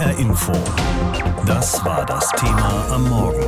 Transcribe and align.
HR 0.00 0.18
Info. 0.18 0.52
Das 1.44 1.84
war 1.84 2.06
das 2.06 2.30
Thema 2.30 2.86
am 2.90 3.10
Morgen. 3.10 3.44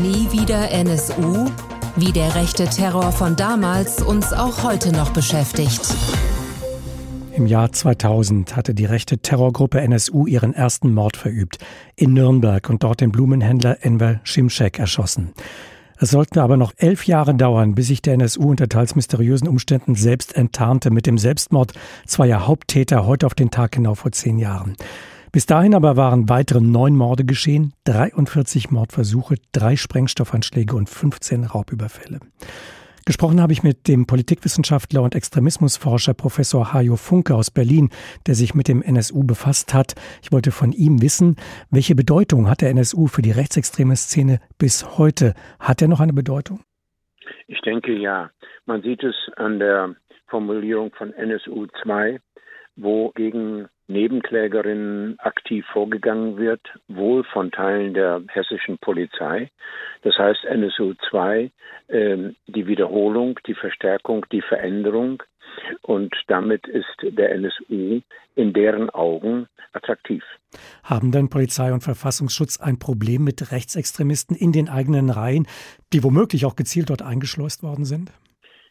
Nie 0.00 0.26
wieder 0.32 0.70
NSU? 0.70 1.50
Wie 1.96 2.12
der 2.12 2.34
rechte 2.34 2.64
Terror 2.64 3.12
von 3.12 3.36
damals 3.36 4.00
uns 4.00 4.32
auch 4.32 4.62
heute 4.62 4.90
noch 4.92 5.10
beschäftigt. 5.10 5.94
Im 7.34 7.46
Jahr 7.46 7.72
2000 7.72 8.56
hatte 8.56 8.72
die 8.72 8.86
rechte 8.86 9.18
Terrorgruppe 9.18 9.82
NSU 9.82 10.26
ihren 10.26 10.54
ersten 10.54 10.94
Mord 10.94 11.18
verübt. 11.18 11.58
In 11.94 12.14
Nürnberg 12.14 12.70
und 12.70 12.82
dort 12.82 13.02
den 13.02 13.12
Blumenhändler 13.12 13.84
Enver 13.84 14.20
Schimschek 14.24 14.78
erschossen. 14.78 15.34
Es 15.98 16.08
sollten 16.08 16.38
aber 16.38 16.56
noch 16.56 16.72
elf 16.78 17.04
Jahre 17.04 17.34
dauern, 17.34 17.74
bis 17.74 17.88
sich 17.88 18.00
der 18.00 18.14
NSU 18.14 18.48
unter 18.48 18.70
teils 18.70 18.96
mysteriösen 18.96 19.46
Umständen 19.46 19.94
selbst 19.94 20.36
enttarnte 20.36 20.90
mit 20.90 21.04
dem 21.04 21.18
Selbstmord 21.18 21.74
zweier 22.06 22.46
Haupttäter 22.46 23.04
heute 23.04 23.26
auf 23.26 23.34
den 23.34 23.50
Tag 23.50 23.72
genau 23.72 23.94
vor 23.94 24.12
zehn 24.12 24.38
Jahren. 24.38 24.74
Bis 25.36 25.44
dahin 25.44 25.74
aber 25.74 25.98
waren 25.98 26.30
weitere 26.30 26.62
neun 26.62 26.96
Morde 26.96 27.26
geschehen, 27.26 27.74
43 27.84 28.70
Mordversuche, 28.70 29.34
drei 29.52 29.76
Sprengstoffanschläge 29.76 30.74
und 30.74 30.88
15 30.88 31.44
Raubüberfälle. 31.44 32.20
Gesprochen 33.04 33.42
habe 33.42 33.52
ich 33.52 33.62
mit 33.62 33.86
dem 33.86 34.06
Politikwissenschaftler 34.06 35.02
und 35.02 35.14
Extremismusforscher 35.14 36.14
Professor 36.14 36.72
Hajo 36.72 36.96
Funke 36.96 37.34
aus 37.34 37.50
Berlin, 37.50 37.90
der 38.26 38.34
sich 38.34 38.54
mit 38.54 38.66
dem 38.66 38.80
NSU 38.80 39.24
befasst 39.24 39.74
hat. 39.74 39.92
Ich 40.22 40.32
wollte 40.32 40.52
von 40.52 40.72
ihm 40.72 41.02
wissen, 41.02 41.36
welche 41.70 41.94
Bedeutung 41.94 42.48
hat 42.48 42.62
der 42.62 42.70
NSU 42.70 43.06
für 43.06 43.20
die 43.20 43.32
rechtsextreme 43.32 43.94
Szene 43.94 44.40
bis 44.58 44.96
heute? 44.96 45.34
Hat 45.60 45.82
er 45.82 45.88
noch 45.88 46.00
eine 46.00 46.14
Bedeutung? 46.14 46.60
Ich 47.46 47.60
denke 47.60 47.92
ja. 47.92 48.30
Man 48.64 48.80
sieht 48.80 49.04
es 49.04 49.14
an 49.36 49.58
der 49.58 49.96
Formulierung 50.28 50.92
von 50.94 51.12
NSU 51.12 51.66
2, 51.82 52.20
wo 52.76 53.10
gegen 53.14 53.68
Nebenklägerinnen 53.88 55.18
aktiv 55.18 55.64
vorgegangen 55.72 56.36
wird, 56.36 56.60
wohl 56.88 57.24
von 57.24 57.50
Teilen 57.50 57.94
der 57.94 58.22
hessischen 58.28 58.78
Polizei. 58.78 59.50
Das 60.02 60.16
heißt 60.18 60.44
NSU 60.44 60.94
2, 61.08 61.50
äh, 61.88 62.16
die 62.46 62.66
Wiederholung, 62.66 63.38
die 63.46 63.54
Verstärkung, 63.54 64.26
die 64.32 64.42
Veränderung. 64.42 65.22
Und 65.82 66.14
damit 66.26 66.66
ist 66.66 66.96
der 67.02 67.32
NSU 67.32 68.00
in 68.34 68.52
deren 68.52 68.90
Augen 68.90 69.46
attraktiv. 69.72 70.22
Haben 70.82 71.12
denn 71.12 71.30
Polizei 71.30 71.72
und 71.72 71.82
Verfassungsschutz 71.82 72.60
ein 72.60 72.78
Problem 72.78 73.24
mit 73.24 73.52
Rechtsextremisten 73.52 74.36
in 74.36 74.52
den 74.52 74.68
eigenen 74.68 75.10
Reihen, 75.10 75.46
die 75.92 76.02
womöglich 76.02 76.44
auch 76.44 76.56
gezielt 76.56 76.90
dort 76.90 77.02
eingeschleust 77.02 77.62
worden 77.62 77.84
sind? 77.84 78.10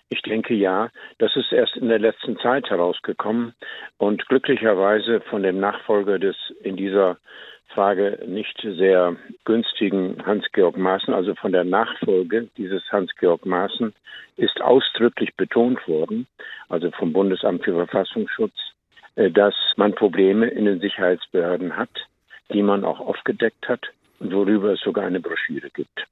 Ich 0.09 0.21
denke 0.21 0.53
ja, 0.53 0.89
das 1.17 1.35
ist 1.35 1.51
erst 1.51 1.77
in 1.77 1.89
der 1.89 1.99
letzten 1.99 2.37
Zeit 2.37 2.69
herausgekommen 2.69 3.53
und 3.97 4.27
glücklicherweise 4.27 5.21
von 5.21 5.41
dem 5.41 5.59
Nachfolger 5.59 6.19
des 6.19 6.35
in 6.61 6.75
dieser 6.75 7.17
Frage 7.69 8.19
nicht 8.25 8.59
sehr 8.61 9.15
günstigen 9.43 10.23
Hans-Georg 10.25 10.77
Maaßen, 10.77 11.13
also 11.13 11.35
von 11.35 11.51
der 11.51 11.63
Nachfolge 11.63 12.47
dieses 12.55 12.83
Hans-Georg 12.91 13.45
Maaßen, 13.45 13.93
ist 14.37 14.61
ausdrücklich 14.61 15.35
betont 15.35 15.85
worden, 15.87 16.27
also 16.69 16.91
vom 16.91 17.11
Bundesamt 17.11 17.63
für 17.63 17.73
Verfassungsschutz, 17.73 18.55
äh, 19.15 19.31
dass 19.31 19.55
man 19.75 19.93
Probleme 19.93 20.47
in 20.47 20.65
den 20.65 20.79
Sicherheitsbehörden 20.79 21.75
hat, 21.75 21.89
die 22.53 22.61
man 22.61 22.85
auch 22.85 22.99
aufgedeckt 22.99 23.67
hat 23.67 23.87
und 24.19 24.33
worüber 24.33 24.73
es 24.73 24.81
sogar 24.81 25.05
eine 25.05 25.19
Broschüre 25.19 25.69
gibt. 25.71 26.07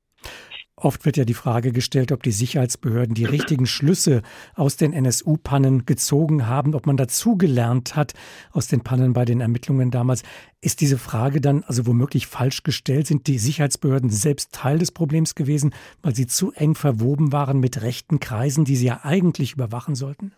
Oft 0.75 1.05
wird 1.05 1.17
ja 1.17 1.23
die 1.23 1.35
Frage 1.35 1.71
gestellt, 1.71 2.11
ob 2.11 2.23
die 2.23 2.31
Sicherheitsbehörden 2.31 3.13
die 3.13 3.25
richtigen 3.25 3.67
Schlüsse 3.67 4.23
aus 4.55 4.75
den 4.75 4.91
NSU-Pannen 4.91 5.85
gezogen 5.85 6.47
haben, 6.47 6.73
ob 6.73 6.88
man 6.88 6.97
dazugelernt 6.97 7.95
hat 7.95 8.13
aus 8.52 8.67
den 8.67 8.83
Pannen 8.83 9.13
bei 9.13 9.23
den 9.23 9.39
Ermittlungen 9.39 9.91
damals. 9.91 10.23
Ist 10.61 10.81
diese 10.81 10.97
Frage 10.97 11.41
dann 11.41 11.63
also 11.67 11.85
womöglich 11.85 12.25
falsch 12.25 12.63
gestellt? 12.63 13.05
Sind 13.05 13.27
die 13.27 13.38
Sicherheitsbehörden 13.38 14.09
selbst 14.09 14.55
Teil 14.55 14.80
des 14.80 14.91
Problems 14.91 15.35
gewesen, 15.35 15.75
weil 16.02 16.15
sie 16.15 16.25
zu 16.25 16.52
eng 16.53 16.73
verwoben 16.73 17.31
waren 17.31 17.59
mit 17.59 17.83
rechten 17.83 18.19
Kreisen, 18.19 18.65
die 18.65 18.75
sie 18.75 18.87
ja 18.87 19.02
eigentlich 19.03 19.53
überwachen 19.53 19.93
sollten? 19.93 20.33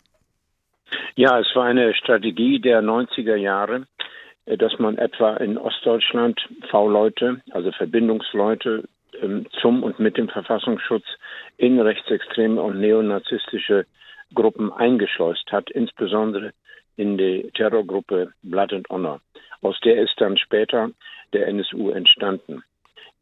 Ja, 1.15 1.39
es 1.39 1.47
war 1.55 1.63
eine 1.63 1.93
Strategie 1.95 2.59
der 2.59 2.81
90er 2.81 3.35
Jahre, 3.35 3.87
dass 4.45 4.77
man 4.79 4.97
etwa 4.97 5.37
in 5.37 5.57
Ostdeutschland 5.57 6.39
V-Leute, 6.69 7.41
also 7.51 7.71
Verbindungsleute 7.71 8.83
zum 9.61 9.83
und 9.83 9.99
mit 9.99 10.17
dem 10.17 10.29
Verfassungsschutz 10.29 11.05
in 11.57 11.79
rechtsextreme 11.79 12.61
und 12.61 12.79
neonazistische 12.79 13.85
Gruppen 14.33 14.71
eingeschleust 14.71 15.51
hat, 15.51 15.69
insbesondere 15.71 16.53
in 16.97 17.17
die 17.17 17.51
Terrorgruppe 17.53 18.33
Blood 18.43 18.73
and 18.73 18.89
Honor. 18.89 19.21
Aus 19.61 19.79
der 19.81 20.01
ist 20.01 20.19
dann 20.19 20.37
später 20.37 20.91
der 21.33 21.47
NSU 21.47 21.89
entstanden. 21.89 22.63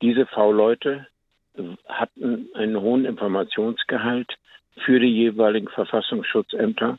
Diese 0.02 0.26
V-Leute 0.26 1.08
hatten 1.88 2.50
einen 2.54 2.80
hohen 2.80 3.06
Informationsgehalt 3.06 4.34
für 4.78 5.00
die 5.00 5.14
jeweiligen 5.14 5.70
Verfassungsschutzämter. 5.70 6.98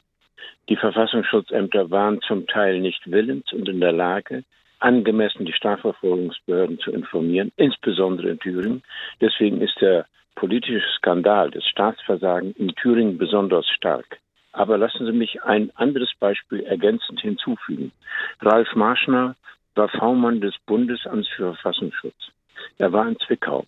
Die 0.68 0.76
Verfassungsschutzämter 0.76 1.90
waren 1.90 2.20
zum 2.22 2.46
Teil 2.46 2.80
nicht 2.80 3.10
willens 3.10 3.52
und 3.52 3.68
in 3.68 3.80
der 3.80 3.92
Lage, 3.92 4.44
angemessen 4.84 5.46
die 5.46 5.52
Strafverfolgungsbehörden 5.52 6.78
zu 6.78 6.92
informieren, 6.92 7.52
insbesondere 7.56 8.28
in 8.28 8.38
Thüringen. 8.38 8.82
Deswegen 9.20 9.62
ist 9.62 9.80
der 9.80 10.06
politische 10.34 10.86
Skandal 10.98 11.50
des 11.50 11.64
Staatsversagen 11.66 12.52
in 12.52 12.68
Thüringen 12.74 13.16
besonders 13.16 13.66
stark. 13.68 14.18
Aber 14.52 14.76
lassen 14.76 15.06
Sie 15.06 15.12
mich 15.12 15.42
ein 15.42 15.72
anderes 15.74 16.12
Beispiel 16.20 16.60
ergänzend 16.60 17.20
hinzufügen. 17.20 17.92
Ralf 18.40 18.74
Marschner 18.74 19.36
war 19.74 19.88
V-Mann 19.88 20.40
des 20.42 20.54
Bundesamts 20.66 21.28
für 21.28 21.54
Verfassungsschutz. 21.54 22.30
Er 22.78 22.92
war 22.92 23.08
in 23.08 23.18
Zwickau. 23.18 23.64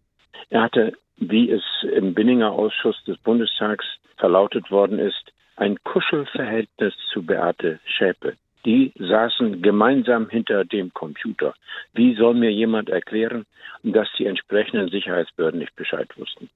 Er 0.50 0.62
hatte, 0.62 0.92
wie 1.16 1.50
es 1.50 1.64
im 1.94 2.14
Binninger 2.14 2.52
Ausschuss 2.52 3.02
des 3.04 3.16
Bundestags 3.18 3.86
verlautet 4.18 4.70
worden 4.70 4.98
ist, 4.98 5.32
ein 5.56 5.82
Kuschelverhältnis 5.82 6.94
zu 7.10 7.24
Beate 7.24 7.80
Schäpe 7.86 8.36
die 8.66 8.92
saßen 8.98 9.62
gemeinsam 9.62 10.28
hinter 10.28 10.64
dem 10.64 10.92
Computer. 10.92 11.54
Wie 11.94 12.14
soll 12.16 12.34
mir 12.34 12.50
jemand 12.50 12.90
erklären, 12.90 13.46
dass 13.84 14.08
die 14.18 14.26
entsprechenden 14.26 14.90
Sicherheitsbehörden 14.90 15.60
nicht 15.60 15.74
Bescheid 15.76 16.08
wussten? 16.18 16.50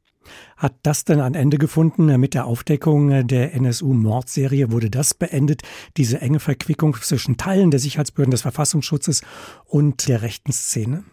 Hat 0.56 0.74
das 0.82 1.04
denn 1.04 1.20
ein 1.20 1.34
Ende 1.34 1.56
gefunden 1.56 2.20
mit 2.20 2.34
der 2.34 2.44
Aufdeckung 2.44 3.26
der 3.26 3.54
NSU-Mordserie? 3.54 4.70
Wurde 4.70 4.90
das 4.90 5.14
beendet, 5.14 5.62
diese 5.96 6.20
enge 6.20 6.40
Verquickung 6.40 6.94
zwischen 6.94 7.38
Teilen 7.38 7.70
der 7.70 7.80
Sicherheitsbehörden 7.80 8.32
des 8.32 8.42
Verfassungsschutzes 8.42 9.22
und 9.66 10.08
der 10.08 10.20
rechten 10.20 10.52
Szene? 10.52 11.04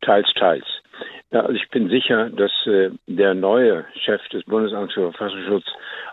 Teils, 0.00 0.28
teils. 0.38 0.64
Ja, 1.30 1.40
also 1.40 1.52
ich 1.52 1.68
bin 1.68 1.90
sicher, 1.90 2.30
dass 2.30 2.50
äh, 2.66 2.90
der 3.06 3.34
neue 3.34 3.84
Chef 4.02 4.26
des 4.28 4.44
Bundesamts 4.44 4.94
für 4.94 5.12
Verfassungsschutz 5.12 5.66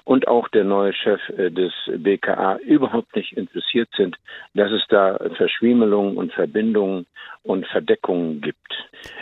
und 0.03 0.27
auch 0.27 0.49
der 0.49 0.65
neue 0.65 0.91
Chef 0.91 1.21
äh, 1.29 1.49
des 1.49 1.71
BKA 1.87 2.57
überhaupt 2.57 3.15
nicht 3.15 3.31
interessiert 3.31 3.87
sind, 3.95 4.17
dass 4.55 4.71
es 4.73 4.85
da 4.89 5.17
Verschwiemelungen 5.37 6.17
und 6.17 6.33
Verbindungen 6.33 7.05
und 7.43 7.65
Verdeckungen 7.67 8.41
gibt. 8.41 8.73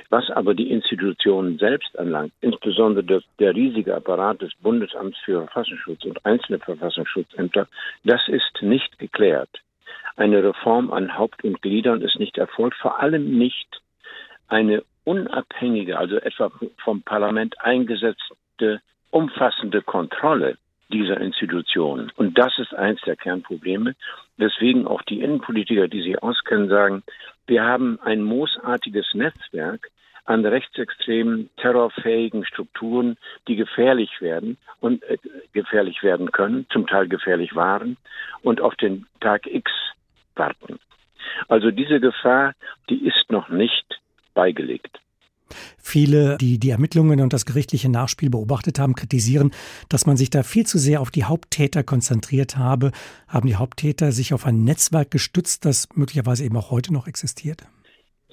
Was 0.09 0.31
aber 0.31 0.55
die 0.55 0.71
Institutionen 0.71 1.59
selbst 1.59 1.97
anlangt, 1.99 2.33
insbesondere 2.41 3.03
das, 3.03 3.23
der 3.37 3.53
riesige 3.53 3.93
Apparat 3.93 4.41
des 4.41 4.51
Bundesamts 4.61 5.19
für 5.19 5.41
Verfassungsschutz 5.41 6.05
und 6.05 6.25
einzelne 6.25 6.57
Verfassungsschutzämter, 6.57 7.67
das 8.03 8.27
ist 8.29 8.63
nicht 8.63 8.97
geklärt. 8.97 9.61
Eine 10.15 10.43
Reform 10.43 10.91
an 10.91 11.15
Haupt 11.19 11.43
und 11.43 11.61
Gliedern 11.61 12.01
ist 12.01 12.17
nicht 12.17 12.39
erfolgt, 12.39 12.77
vor 12.77 12.99
allem 12.99 13.37
nicht 13.37 13.81
eine 14.47 14.83
unabhängige, 15.03 15.97
also 15.97 16.17
etwa 16.17 16.51
vom 16.83 17.01
Parlament 17.01 17.59
eingesetzte 17.61 18.81
umfassende 19.11 19.81
Kontrolle 19.81 20.57
dieser 20.91 21.19
Institutionen. 21.19 22.11
Und 22.15 22.37
das 22.37 22.57
ist 22.59 22.73
eins 22.73 23.01
der 23.01 23.15
Kernprobleme, 23.15 23.95
weswegen 24.37 24.87
auch 24.87 25.01
die 25.01 25.21
Innenpolitiker, 25.21 25.87
die 25.87 26.01
sich 26.01 26.21
auskennen, 26.21 26.69
sagen, 26.69 27.03
wir 27.47 27.63
haben 27.63 27.99
ein 28.01 28.21
moosartiges 28.21 29.13
Netzwerk 29.13 29.89
an 30.25 30.45
rechtsextremen, 30.45 31.49
terrorfähigen 31.57 32.45
Strukturen, 32.45 33.17
die 33.47 33.55
gefährlich 33.55 34.21
werden 34.21 34.57
und 34.79 35.03
äh, 35.03 35.17
gefährlich 35.51 36.01
werden 36.01 36.31
können, 36.31 36.65
zum 36.71 36.87
Teil 36.87 37.09
gefährlich 37.09 37.55
waren 37.55 37.97
und 38.41 38.61
auf 38.61 38.75
den 38.75 39.05
Tag 39.19 39.47
X 39.47 39.69
warten. 40.35 40.79
Also 41.47 41.71
diese 41.71 41.99
Gefahr, 41.99 42.53
die 42.89 43.05
ist 43.05 43.25
noch 43.29 43.49
nicht 43.49 43.99
beigelegt. 44.33 44.99
Viele, 45.77 46.37
die 46.39 46.59
die 46.59 46.71
Ermittlungen 46.71 47.21
und 47.21 47.33
das 47.33 47.45
gerichtliche 47.45 47.89
Nachspiel 47.89 48.29
beobachtet 48.29 48.79
haben, 48.79 48.95
kritisieren, 48.95 49.51
dass 49.89 50.05
man 50.05 50.17
sich 50.17 50.29
da 50.29 50.43
viel 50.43 50.65
zu 50.65 50.77
sehr 50.77 51.01
auf 51.01 51.11
die 51.11 51.25
Haupttäter 51.25 51.83
konzentriert 51.83 52.57
habe. 52.57 52.91
Haben 53.27 53.47
die 53.47 53.55
Haupttäter 53.55 54.11
sich 54.11 54.33
auf 54.33 54.45
ein 54.45 54.63
Netzwerk 54.63 55.11
gestützt, 55.11 55.65
das 55.65 55.89
möglicherweise 55.95 56.45
eben 56.45 56.57
auch 56.57 56.71
heute 56.71 56.93
noch 56.93 57.07
existiert? 57.07 57.63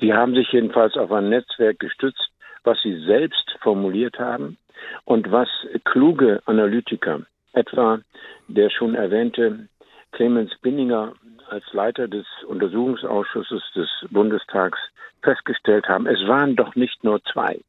Sie 0.00 0.14
haben 0.14 0.34
sich 0.34 0.50
jedenfalls 0.52 0.96
auf 0.96 1.12
ein 1.12 1.28
Netzwerk 1.28 1.78
gestützt, 1.78 2.30
was 2.64 2.78
sie 2.82 3.04
selbst 3.04 3.56
formuliert 3.60 4.18
haben 4.18 4.56
und 5.04 5.30
was 5.30 5.48
kluge 5.84 6.40
Analytiker, 6.46 7.20
etwa 7.52 8.00
der 8.48 8.70
schon 8.70 8.94
erwähnte 8.94 9.68
Clemens 10.12 10.52
Binninger 10.62 11.12
als 11.50 11.64
Leiter 11.72 12.08
des 12.08 12.26
Untersuchungsausschusses 12.46 13.62
des 13.74 13.88
Bundestags 14.10 14.78
festgestellt 15.22 15.88
haben, 15.88 16.06
es 16.06 16.26
waren 16.26 16.56
doch 16.56 16.74
nicht 16.74 17.02
nur 17.04 17.22
zwei, 17.24 17.60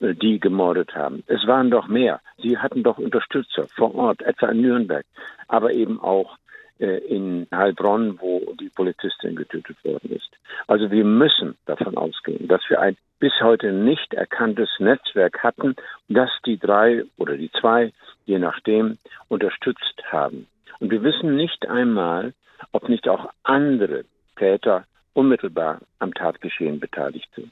äh, 0.00 0.14
die 0.14 0.38
gemordet 0.38 0.94
haben. 0.94 1.22
Es 1.26 1.46
waren 1.46 1.70
doch 1.70 1.88
mehr. 1.88 2.20
Sie 2.38 2.58
hatten 2.58 2.82
doch 2.82 2.98
Unterstützer 2.98 3.66
vor 3.74 3.94
Ort, 3.94 4.22
etwa 4.22 4.48
in 4.48 4.60
Nürnberg, 4.60 5.04
aber 5.48 5.72
eben 5.72 6.00
auch 6.00 6.36
äh, 6.78 6.98
in 6.98 7.46
Heilbronn, 7.52 8.18
wo 8.20 8.54
die 8.58 8.70
Polizistin 8.70 9.36
getötet 9.36 9.76
worden 9.84 10.12
ist. 10.12 10.30
Also 10.66 10.90
wir 10.90 11.04
müssen 11.04 11.56
davon 11.66 11.96
ausgehen, 11.96 12.48
dass 12.48 12.62
wir 12.68 12.80
ein 12.80 12.96
bis 13.18 13.32
heute 13.42 13.72
nicht 13.72 14.14
erkanntes 14.14 14.70
Netzwerk 14.78 15.42
hatten, 15.42 15.76
das 16.08 16.30
die 16.46 16.58
drei 16.58 17.04
oder 17.18 17.36
die 17.36 17.50
zwei, 17.60 17.92
je 18.24 18.38
nachdem, 18.38 18.96
unterstützt 19.28 20.02
haben. 20.10 20.46
Und 20.78 20.90
wir 20.90 21.02
wissen 21.02 21.36
nicht 21.36 21.68
einmal, 21.68 22.32
ob 22.72 22.88
nicht 22.88 23.08
auch 23.08 23.30
andere 23.42 24.04
Täter 24.36 24.84
unmittelbar 25.12 25.80
am 25.98 26.14
Tatgeschehen 26.14 26.80
beteiligt 26.80 27.28
sind. 27.34 27.50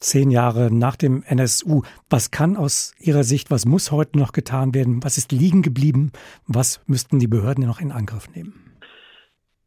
Zehn 0.00 0.30
Jahre 0.30 0.72
nach 0.72 0.96
dem 0.96 1.22
NSU. 1.26 1.82
Was 2.10 2.30
kann 2.30 2.56
aus 2.56 2.94
Ihrer 3.00 3.24
Sicht, 3.24 3.50
was 3.50 3.64
muss 3.64 3.90
heute 3.90 4.18
noch 4.18 4.32
getan 4.32 4.74
werden? 4.74 5.02
Was 5.02 5.16
ist 5.16 5.32
liegen 5.32 5.62
geblieben? 5.62 6.12
Was 6.46 6.82
müssten 6.86 7.18
die 7.18 7.26
Behörden 7.26 7.66
noch 7.66 7.80
in 7.80 7.90
Angriff 7.90 8.28
nehmen? 8.34 8.74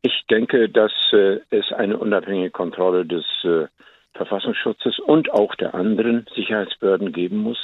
Ich 0.03 0.25
denke, 0.29 0.69
dass 0.69 0.91
äh, 1.11 1.39
es 1.49 1.71
eine 1.73 1.97
unabhängige 1.97 2.51
Kontrolle 2.51 3.05
des 3.05 3.25
äh, 3.43 3.65
Verfassungsschutzes 4.13 4.99
und 4.99 5.31
auch 5.31 5.55
der 5.55 5.73
anderen 5.73 6.25
Sicherheitsbehörden 6.35 7.13
geben 7.13 7.37
muss, 7.37 7.59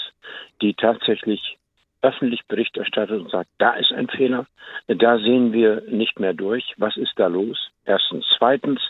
die 0.61 0.73
tatsächlich 0.73 1.57
öffentlich 2.03 2.45
Bericht 2.47 2.77
erstattet 2.77 3.21
und 3.21 3.31
sagt, 3.31 3.49
da 3.57 3.71
ist 3.71 3.91
ein 3.91 4.07
Fehler, 4.07 4.45
da 4.87 5.17
sehen 5.17 5.53
wir 5.53 5.81
nicht 5.87 6.19
mehr 6.19 6.33
durch, 6.33 6.73
was 6.77 6.97
ist 6.97 7.13
da 7.15 7.27
los? 7.27 7.71
Erstens. 7.85 8.25
Zweitens, 8.37 8.81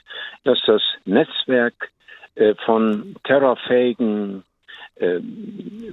dass 0.43 0.59
das 0.65 0.81
Netzwerk 1.05 1.91
äh, 2.35 2.55
von 2.65 3.15
terrorfähigen 3.23 4.43
äh, 4.95 5.19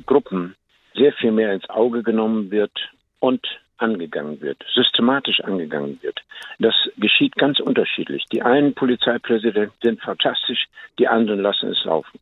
Gruppen 0.06 0.56
sehr 0.94 1.12
viel 1.12 1.32
mehr 1.32 1.52
ins 1.52 1.68
Auge 1.70 2.02
genommen 2.02 2.50
wird 2.50 2.72
und 3.20 3.46
angegangen 3.76 4.40
wird, 4.40 4.62
systematisch 4.74 5.40
angegangen 5.40 5.98
wird. 6.02 6.20
Das 6.58 6.74
geschieht 6.98 7.36
ganz 7.36 7.60
unterschiedlich. 7.60 8.24
Die 8.32 8.42
einen 8.42 8.74
Polizeipräsidenten 8.74 9.76
sind 9.82 10.02
fantastisch, 10.02 10.66
die 10.98 11.08
anderen 11.08 11.40
lassen 11.40 11.70
es 11.70 11.84
laufen. 11.84 12.18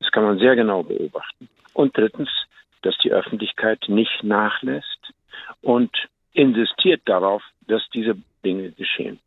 Das 0.00 0.10
kann 0.10 0.24
man 0.24 0.38
sehr 0.38 0.54
genau 0.56 0.82
beobachten. 0.82 1.48
Und 1.72 1.96
drittens, 1.96 2.28
dass 2.82 2.96
die 3.02 3.12
Öffentlichkeit 3.12 3.80
nicht 3.88 4.22
nachlässt 4.22 5.12
und 5.62 5.90
insistiert 6.32 7.02
darauf, 7.06 7.42
dass 7.66 7.82
diese 7.92 8.16
Dinge 8.44 8.70
geschehen. 8.72 9.18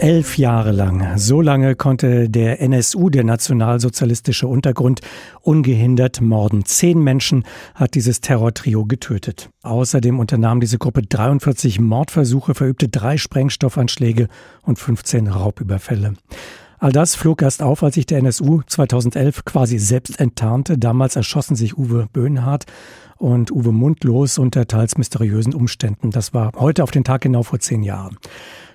Elf 0.00 0.38
Jahre 0.38 0.72
lang. 0.72 1.18
So 1.18 1.42
lange 1.42 1.74
konnte 1.74 2.30
der 2.30 2.62
NSU, 2.62 3.10
der 3.10 3.22
nationalsozialistische 3.22 4.46
Untergrund, 4.46 5.00
ungehindert 5.42 6.22
morden. 6.22 6.64
Zehn 6.64 7.02
Menschen 7.02 7.44
hat 7.74 7.94
dieses 7.94 8.22
Terrortrio 8.22 8.86
getötet. 8.86 9.50
Außerdem 9.62 10.18
unternahm 10.18 10.60
diese 10.60 10.78
Gruppe 10.78 11.02
43 11.02 11.80
Mordversuche, 11.80 12.54
verübte 12.54 12.88
drei 12.88 13.18
Sprengstoffanschläge 13.18 14.28
und 14.62 14.78
15 14.78 15.28
Raubüberfälle. 15.28 16.14
All 16.82 16.92
das 16.92 17.14
flog 17.14 17.42
erst 17.42 17.62
auf, 17.62 17.82
als 17.82 17.96
sich 17.96 18.06
der 18.06 18.18
NSU 18.18 18.62
2011 18.66 19.44
quasi 19.44 19.78
selbst 19.78 20.18
enttarnte. 20.18 20.78
Damals 20.78 21.14
erschossen 21.14 21.54
sich 21.54 21.76
Uwe 21.76 22.08
Böhnhardt 22.10 22.64
und 23.18 23.52
Uwe 23.52 23.70
Mundlos 23.70 24.38
unter 24.38 24.66
teils 24.66 24.96
mysteriösen 24.96 25.52
Umständen. 25.52 26.10
Das 26.10 26.32
war 26.32 26.52
heute 26.56 26.82
auf 26.82 26.90
den 26.90 27.04
Tag 27.04 27.20
genau 27.20 27.42
vor 27.42 27.58
zehn 27.58 27.82
Jahren. 27.82 28.16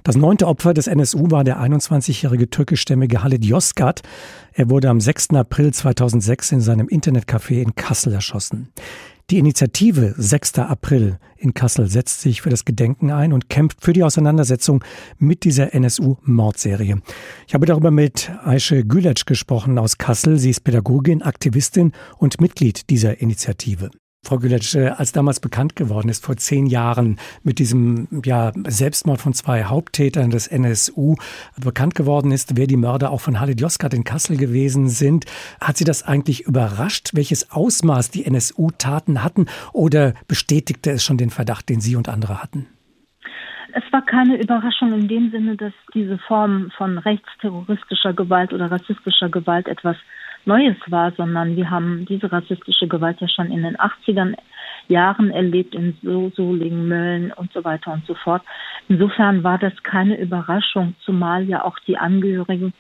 Das 0.03 0.15
neunte 0.15 0.45
Opfer 0.45 0.75
des 0.75 0.85
NSU 0.85 1.31
war 1.31 1.43
der 1.43 1.59
21-jährige 1.59 2.47
türkischstämmige 2.51 3.23
Halit 3.23 3.43
Yozgat. 3.43 4.03
Er 4.53 4.69
wurde 4.69 4.89
am 4.89 5.01
6. 5.01 5.31
April 5.31 5.73
2006 5.73 6.51
in 6.51 6.61
seinem 6.61 6.85
Internetcafé 6.85 7.63
in 7.63 7.73
Kassel 7.73 8.13
erschossen. 8.13 8.69
Die 9.31 9.39
Initiative 9.39 10.13
6. 10.15 10.59
April 10.59 11.17
in 11.35 11.55
Kassel 11.55 11.87
setzt 11.87 12.21
sich 12.21 12.43
für 12.43 12.51
das 12.51 12.63
Gedenken 12.63 13.09
ein 13.09 13.33
und 13.33 13.49
kämpft 13.49 13.81
für 13.81 13.91
die 13.91 14.03
Auseinandersetzung 14.03 14.83
mit 15.17 15.45
dieser 15.45 15.73
NSU-Mordserie. 15.73 17.01
Ich 17.47 17.55
habe 17.55 17.65
darüber 17.65 17.89
mit 17.89 18.31
Aische 18.43 18.85
Gületsch 18.85 19.25
gesprochen 19.25 19.79
aus 19.79 19.97
Kassel. 19.97 20.37
Sie 20.37 20.51
ist 20.51 20.63
Pädagogin, 20.63 21.23
Aktivistin 21.23 21.93
und 22.19 22.39
Mitglied 22.39 22.91
dieser 22.91 23.19
Initiative. 23.19 23.89
Frau 24.25 24.37
Gületsch, 24.37 24.75
äh, 24.75 24.89
als 24.89 25.11
damals 25.11 25.39
bekannt 25.39 25.75
geworden 25.75 26.09
ist, 26.09 26.25
vor 26.25 26.35
zehn 26.37 26.65
Jahren 26.65 27.17
mit 27.43 27.59
diesem 27.59 28.07
ja, 28.23 28.51
Selbstmord 28.67 29.21
von 29.21 29.33
zwei 29.33 29.65
Haupttätern 29.65 30.31
des 30.31 30.47
NSU 30.47 31.15
bekannt 31.63 31.95
geworden 31.95 32.31
ist, 32.31 32.57
wer 32.57 32.67
die 32.67 32.77
Mörder 32.77 33.11
auch 33.11 33.21
von 33.21 33.39
Halid 33.39 33.61
Yozgat 33.61 33.93
in 33.93 34.03
Kassel 34.03 34.37
gewesen 34.37 34.89
sind, 34.89 35.25
hat 35.61 35.77
Sie 35.77 35.83
das 35.83 36.03
eigentlich 36.03 36.41
überrascht, 36.41 37.11
welches 37.13 37.51
Ausmaß 37.51 38.11
die 38.11 38.25
NSU-Taten 38.25 39.23
hatten 39.23 39.45
oder 39.73 40.13
bestätigte 40.27 40.91
es 40.91 41.03
schon 41.03 41.17
den 41.17 41.29
Verdacht, 41.29 41.69
den 41.69 41.81
Sie 41.81 41.95
und 41.95 42.09
andere 42.09 42.41
hatten? 42.41 42.67
Es 43.77 43.83
war 43.91 44.05
keine 44.05 44.41
Überraschung 44.41 44.93
in 44.93 45.09
dem 45.09 45.31
Sinne, 45.31 45.57
dass 45.57 45.73
diese 45.93 46.17
Form 46.17 46.71
von 46.77 46.97
rechtsterroristischer 46.97 48.13
Gewalt 48.13 48.53
oder 48.53 48.71
rassistischer 48.71 49.27
Gewalt 49.29 49.67
etwas 49.67 49.97
Neues 50.45 50.77
war, 50.87 51.11
sondern 51.13 51.55
wir 51.55 51.69
haben 51.69 52.05
diese 52.05 52.31
rassistische 52.31 52.87
Gewalt 52.87 53.19
ja 53.19 53.27
schon 53.27 53.51
in 53.51 53.63
den 53.63 53.77
80ern 53.77 54.35
Jahren 54.87 55.31
erlebt, 55.31 55.73
in 55.73 55.97
so 56.03 56.31
Solingen, 56.35 56.87
Mölln 56.87 57.31
und 57.33 57.51
so 57.53 57.63
weiter 57.63 57.91
und 57.91 58.05
so 58.05 58.13
fort. 58.15 58.43
Insofern 58.87 59.43
war 59.43 59.57
das 59.57 59.73
keine 59.83 60.19
Überraschung, 60.19 60.95
zumal 61.03 61.43
ja 61.45 61.63
auch 61.63 61.79
die 61.87 61.97
Angehörigen 61.97 62.73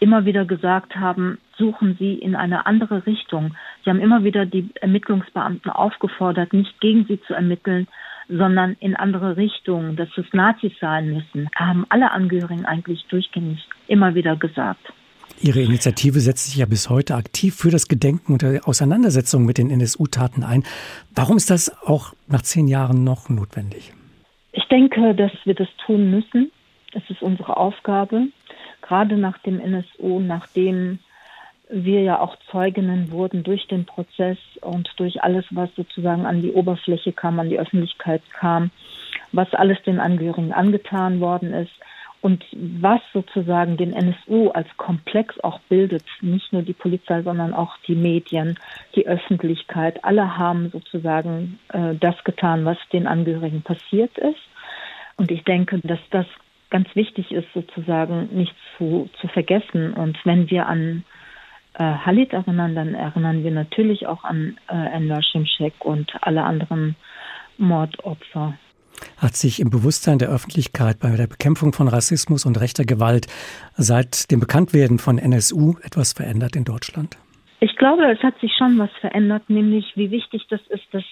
immer 0.00 0.24
wieder 0.24 0.44
gesagt 0.44 0.96
haben, 0.96 1.38
suchen 1.56 1.96
Sie 1.98 2.14
in 2.14 2.36
eine 2.36 2.66
andere 2.66 3.06
Richtung. 3.06 3.56
Sie 3.82 3.90
haben 3.90 4.00
immer 4.00 4.22
wieder 4.22 4.46
die 4.46 4.70
Ermittlungsbeamten 4.80 5.72
aufgefordert, 5.72 6.52
nicht 6.52 6.80
gegen 6.80 7.04
sie 7.06 7.20
zu 7.22 7.34
ermitteln, 7.34 7.88
sondern 8.28 8.76
in 8.80 8.94
andere 8.94 9.36
Richtungen, 9.36 9.96
dass 9.96 10.08
es 10.16 10.26
Nazis 10.32 10.72
sein 10.80 11.12
müssen, 11.12 11.48
haben 11.54 11.86
alle 11.88 12.12
Angehörigen 12.12 12.66
eigentlich 12.66 13.04
durchgängig 13.08 13.66
immer 13.86 14.14
wieder 14.14 14.36
gesagt. 14.36 14.92
Ihre 15.40 15.60
Initiative 15.60 16.20
setzt 16.20 16.46
sich 16.46 16.56
ja 16.56 16.66
bis 16.66 16.90
heute 16.90 17.14
aktiv 17.14 17.54
für 17.54 17.70
das 17.70 17.86
Gedenken 17.88 18.32
und 18.32 18.42
die 18.42 18.60
Auseinandersetzung 18.60 19.44
mit 19.44 19.58
den 19.58 19.70
NSU-Taten 19.70 20.42
ein. 20.42 20.64
Warum 21.14 21.36
ist 21.36 21.50
das 21.50 21.70
auch 21.86 22.12
nach 22.26 22.42
zehn 22.42 22.66
Jahren 22.66 23.04
noch 23.04 23.28
notwendig? 23.28 23.92
Ich 24.52 24.64
denke, 24.66 25.14
dass 25.14 25.32
wir 25.44 25.54
das 25.54 25.68
tun 25.86 26.10
müssen. 26.10 26.50
Es 26.92 27.02
ist 27.08 27.22
unsere 27.22 27.56
Aufgabe, 27.56 28.28
gerade 28.82 29.16
nach 29.16 29.38
dem 29.38 29.60
NSU, 29.60 30.20
nachdem 30.20 30.98
wir 31.70 32.02
ja 32.02 32.18
auch 32.20 32.36
Zeuginnen 32.50 33.10
wurden 33.10 33.42
durch 33.42 33.66
den 33.68 33.84
Prozess 33.84 34.38
und 34.62 34.88
durch 34.96 35.22
alles, 35.22 35.44
was 35.50 35.68
sozusagen 35.76 36.24
an 36.24 36.42
die 36.42 36.52
Oberfläche 36.52 37.12
kam, 37.12 37.38
an 37.38 37.50
die 37.50 37.58
Öffentlichkeit 37.58 38.22
kam, 38.32 38.70
was 39.32 39.52
alles 39.52 39.80
den 39.82 40.00
Angehörigen 40.00 40.52
angetan 40.52 41.20
worden 41.20 41.52
ist 41.52 41.70
und 42.20 42.44
was 42.52 43.00
sozusagen 43.12 43.76
den 43.76 43.92
NSU 43.92 44.50
als 44.50 44.68
Komplex 44.76 45.38
auch 45.40 45.60
bildet, 45.68 46.04
nicht 46.20 46.52
nur 46.52 46.62
die 46.62 46.72
Polizei, 46.72 47.22
sondern 47.22 47.54
auch 47.54 47.76
die 47.86 47.94
Medien, 47.94 48.58
die 48.96 49.06
Öffentlichkeit, 49.06 50.04
alle 50.04 50.36
haben 50.36 50.70
sozusagen 50.70 51.58
äh, 51.68 51.94
das 51.94 52.16
getan, 52.24 52.64
was 52.64 52.78
den 52.92 53.06
Angehörigen 53.06 53.62
passiert 53.62 54.18
ist. 54.18 54.40
Und 55.16 55.30
ich 55.30 55.44
denke, 55.44 55.80
dass 55.82 56.00
das 56.10 56.26
ganz 56.70 56.88
wichtig 56.94 57.32
ist, 57.32 57.48
sozusagen 57.54 58.28
nicht 58.32 58.54
zu, 58.76 59.08
zu 59.20 59.28
vergessen. 59.28 59.94
Und 59.94 60.18
wenn 60.24 60.50
wir 60.50 60.66
an 60.66 61.04
äh, 61.74 61.82
Halit 61.82 62.32
erinnern, 62.32 62.74
dann 62.74 62.94
erinnern 62.94 63.44
wir 63.44 63.52
natürlich 63.52 64.06
auch 64.06 64.24
an 64.24 64.58
äh, 64.68 64.74
Enver 64.74 65.22
Şimşek 65.22 65.80
und 65.80 66.12
alle 66.20 66.42
anderen 66.42 66.96
Mordopfer 67.56 68.54
hat 69.16 69.36
sich 69.36 69.60
im 69.60 69.70
Bewusstsein 69.70 70.18
der 70.18 70.28
Öffentlichkeit 70.28 71.00
bei 71.00 71.10
der 71.10 71.26
Bekämpfung 71.26 71.72
von 71.72 71.88
Rassismus 71.88 72.46
und 72.46 72.60
rechter 72.60 72.84
Gewalt 72.84 73.26
seit 73.76 74.30
dem 74.30 74.40
Bekanntwerden 74.40 74.98
von 74.98 75.18
NSU 75.18 75.76
etwas 75.82 76.12
verändert 76.12 76.56
in 76.56 76.64
Deutschland? 76.64 77.16
Ich 77.60 77.76
glaube, 77.76 78.10
es 78.10 78.22
hat 78.22 78.38
sich 78.40 78.52
schon 78.56 78.78
was 78.78 78.90
verändert, 79.00 79.48
nämlich 79.48 79.92
wie 79.96 80.10
wichtig 80.10 80.46
das 80.48 80.60
ist, 80.68 80.84
dass 80.92 81.04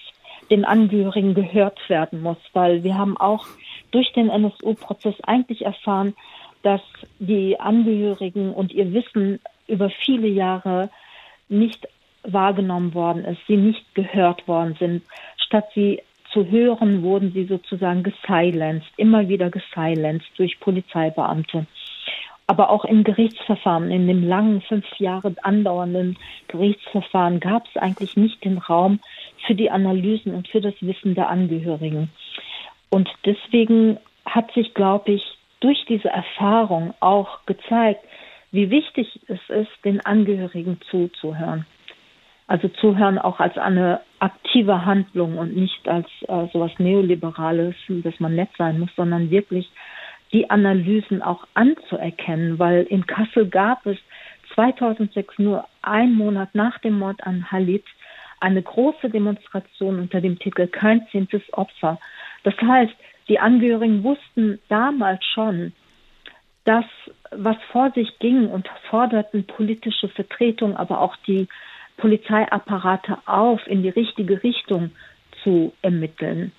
den 0.49 0.63
Angehörigen 0.63 1.33
gehört 1.33 1.77
werden 1.89 2.21
muss, 2.21 2.37
weil 2.53 2.83
wir 2.83 2.97
haben 2.97 3.17
auch 3.17 3.45
durch 3.91 4.11
den 4.13 4.29
NSU-Prozess 4.29 5.15
eigentlich 5.23 5.65
erfahren, 5.65 6.15
dass 6.63 6.81
die 7.19 7.59
Angehörigen 7.59 8.53
und 8.53 8.71
ihr 8.71 8.93
Wissen 8.93 9.39
über 9.67 9.89
viele 9.89 10.27
Jahre 10.27 10.89
nicht 11.49 11.87
wahrgenommen 12.23 12.93
worden 12.93 13.25
ist, 13.25 13.39
sie 13.47 13.57
nicht 13.57 13.95
gehört 13.95 14.47
worden 14.47 14.75
sind, 14.79 15.03
statt 15.37 15.65
sie 15.75 16.01
zu 16.37 16.51
hören, 16.51 17.01
wurden 17.01 17.31
sie 17.33 17.45
sozusagen 17.45 18.03
gesilenced, 18.03 18.87
immer 18.95 19.27
wieder 19.27 19.49
gesilenced 19.49 20.27
durch 20.37 20.59
Polizeibeamte. 20.59 21.65
Aber 22.45 22.69
auch 22.69 22.85
im 22.85 23.03
Gerichtsverfahren, 23.03 23.89
in 23.89 24.07
dem 24.07 24.23
langen, 24.23 24.61
fünf 24.61 24.85
Jahre 24.99 25.33
andauernden 25.41 26.15
Gerichtsverfahren, 26.47 27.39
gab 27.39 27.65
es 27.67 27.81
eigentlich 27.81 28.15
nicht 28.17 28.45
den 28.45 28.59
Raum 28.59 28.99
für 29.47 29.55
die 29.55 29.71
Analysen 29.71 30.35
und 30.35 30.47
für 30.47 30.61
das 30.61 30.75
Wissen 30.79 31.15
der 31.15 31.29
Angehörigen. 31.29 32.09
Und 32.89 33.09
deswegen 33.25 33.97
hat 34.23 34.51
sich, 34.53 34.75
glaube 34.75 35.13
ich, 35.13 35.23
durch 35.59 35.85
diese 35.89 36.09
Erfahrung 36.09 36.93
auch 36.99 37.45
gezeigt, 37.47 38.05
wie 38.51 38.69
wichtig 38.69 39.19
es 39.27 39.39
ist, 39.49 39.71
den 39.83 40.05
Angehörigen 40.05 40.79
zuzuhören. 40.91 41.65
Also 42.47 42.69
zuhören 42.69 43.19
auch 43.19 43.39
als 43.39 43.57
eine 43.57 43.99
aktive 44.19 44.85
Handlung 44.85 45.37
und 45.37 45.55
nicht 45.55 45.87
als 45.87 46.07
äh, 46.27 46.47
sowas 46.53 46.71
Neoliberales, 46.77 47.75
dass 47.89 48.19
man 48.19 48.35
nett 48.35 48.49
sein 48.57 48.79
muss, 48.79 48.89
sondern 48.95 49.29
wirklich 49.29 49.69
die 50.31 50.49
Analysen 50.49 51.21
auch 51.21 51.45
anzuerkennen, 51.53 52.57
weil 52.57 52.83
in 52.83 53.05
Kassel 53.05 53.47
gab 53.47 53.85
es 53.85 53.97
2006 54.55 55.39
nur 55.39 55.65
einen 55.81 56.15
Monat 56.15 56.53
nach 56.53 56.79
dem 56.79 56.99
Mord 56.99 57.21
an 57.25 57.51
Halit 57.51 57.85
eine 58.39 58.61
große 58.61 59.09
Demonstration 59.09 59.99
unter 59.99 60.21
dem 60.21 60.39
Titel 60.39 60.67
Kein 60.67 61.05
zehntes 61.11 61.41
Opfer. 61.53 61.99
Das 62.43 62.55
heißt, 62.61 62.93
die 63.27 63.39
Angehörigen 63.39 64.03
wussten 64.03 64.59
damals 64.69 65.23
schon, 65.25 65.73
dass 66.65 66.85
was 67.31 67.57
vor 67.71 67.91
sich 67.91 68.19
ging 68.19 68.47
und 68.47 68.67
forderten 68.89 69.45
politische 69.45 70.07
Vertretung, 70.09 70.77
aber 70.77 71.01
auch 71.01 71.15
die 71.27 71.47
Polizeiapparate 71.97 73.17
auf, 73.25 73.65
in 73.67 73.83
die 73.83 73.89
richtige 73.89 74.43
Richtung 74.43 74.91
zu 75.43 75.73
ermitteln. 75.81 76.51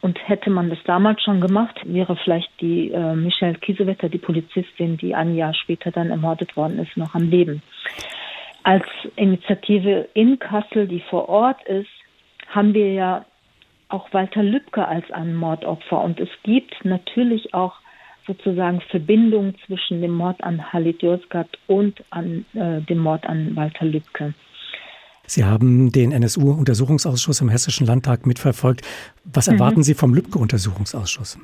Und 0.00 0.28
hätte 0.28 0.50
man 0.50 0.70
das 0.70 0.78
damals 0.84 1.22
schon 1.22 1.40
gemacht, 1.40 1.80
wäre 1.84 2.16
vielleicht 2.16 2.48
die 2.60 2.92
äh, 2.92 3.14
Michelle 3.14 3.58
Kiesewetter, 3.58 4.08
die 4.08 4.18
Polizistin, 4.18 4.96
die 4.96 5.14
ein 5.14 5.34
Jahr 5.34 5.54
später 5.54 5.90
dann 5.90 6.10
ermordet 6.10 6.56
worden 6.56 6.78
ist, 6.78 6.96
noch 6.96 7.14
am 7.14 7.28
Leben. 7.28 7.62
Als 8.62 8.84
Initiative 9.16 10.08
in 10.14 10.38
Kassel, 10.38 10.86
die 10.86 11.00
vor 11.00 11.28
Ort 11.28 11.62
ist, 11.64 11.88
haben 12.48 12.74
wir 12.74 12.92
ja 12.92 13.24
auch 13.88 14.12
Walter 14.12 14.42
Lübcke 14.42 14.86
als 14.86 15.10
ein 15.10 15.34
Mordopfer. 15.34 16.00
Und 16.00 16.20
es 16.20 16.28
gibt 16.44 16.84
natürlich 16.84 17.54
auch 17.54 17.74
sozusagen 18.26 18.80
Verbindungen 18.82 19.56
zwischen 19.66 20.00
dem 20.00 20.12
Mord 20.12 20.44
an 20.44 20.72
Halit 20.72 21.02
Yozgat 21.02 21.48
und 21.66 22.04
an 22.10 22.44
äh, 22.54 22.82
dem 22.82 22.98
Mord 22.98 23.26
an 23.26 23.56
Walter 23.56 23.86
Lübcke. 23.86 24.34
Sie 25.28 25.44
haben 25.44 25.92
den 25.92 26.10
NSU-Untersuchungsausschuss 26.12 27.40
im 27.40 27.50
Hessischen 27.50 27.86
Landtag 27.86 28.26
mitverfolgt. 28.26 28.80
Was 29.24 29.46
mhm. 29.46 29.54
erwarten 29.54 29.82
Sie 29.82 29.94
vom 29.94 30.14
Lübcke-Untersuchungsausschuss? 30.14 31.38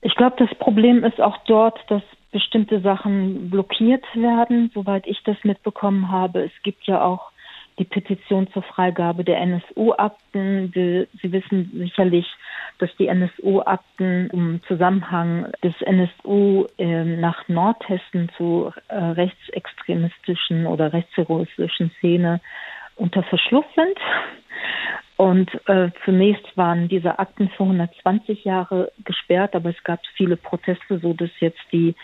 Ich 0.00 0.14
glaube, 0.14 0.36
das 0.38 0.54
Problem 0.58 1.02
ist 1.02 1.20
auch 1.20 1.36
dort, 1.46 1.78
dass 1.88 2.02
bestimmte 2.30 2.80
Sachen 2.80 3.50
blockiert 3.50 4.04
werden, 4.14 4.70
soweit 4.74 5.06
ich 5.06 5.22
das 5.24 5.36
mitbekommen 5.44 6.10
habe. 6.10 6.44
Es 6.44 6.52
gibt 6.62 6.84
ja 6.84 7.02
auch 7.02 7.30
die 7.78 7.84
Petition 7.84 8.48
zur 8.52 8.62
Freigabe 8.62 9.24
der 9.24 9.40
NSU-Akten. 9.40 10.72
Sie 10.74 11.32
wissen 11.32 11.70
sicherlich, 11.74 12.26
dass 12.78 12.90
die 12.98 13.08
NSU-Akten 13.08 14.30
im 14.32 14.60
Zusammenhang 14.68 15.52
des 15.62 15.74
NSU 15.80 16.66
äh, 16.78 17.04
nach 17.04 17.48
Nordhessen 17.48 18.30
zu 18.36 18.72
äh, 18.88 18.96
rechtsextremistischen 18.96 20.66
oder 20.66 20.92
rechtsterroristischen 20.92 21.90
Szene 21.98 22.40
unter 22.96 23.22
Verschluss 23.24 23.66
sind. 23.74 23.98
Und 25.16 25.50
äh, 25.68 25.90
zunächst 26.04 26.56
waren 26.56 26.88
diese 26.88 27.18
Akten 27.18 27.48
für 27.50 27.62
120 27.62 28.44
Jahre 28.44 28.90
gesperrt, 29.04 29.54
aber 29.54 29.70
es 29.70 29.84
gab 29.84 30.00
viele 30.16 30.36
Proteste, 30.36 30.98
so 30.98 31.12
dass 31.12 31.30
jetzt 31.38 31.60
die 31.70 31.94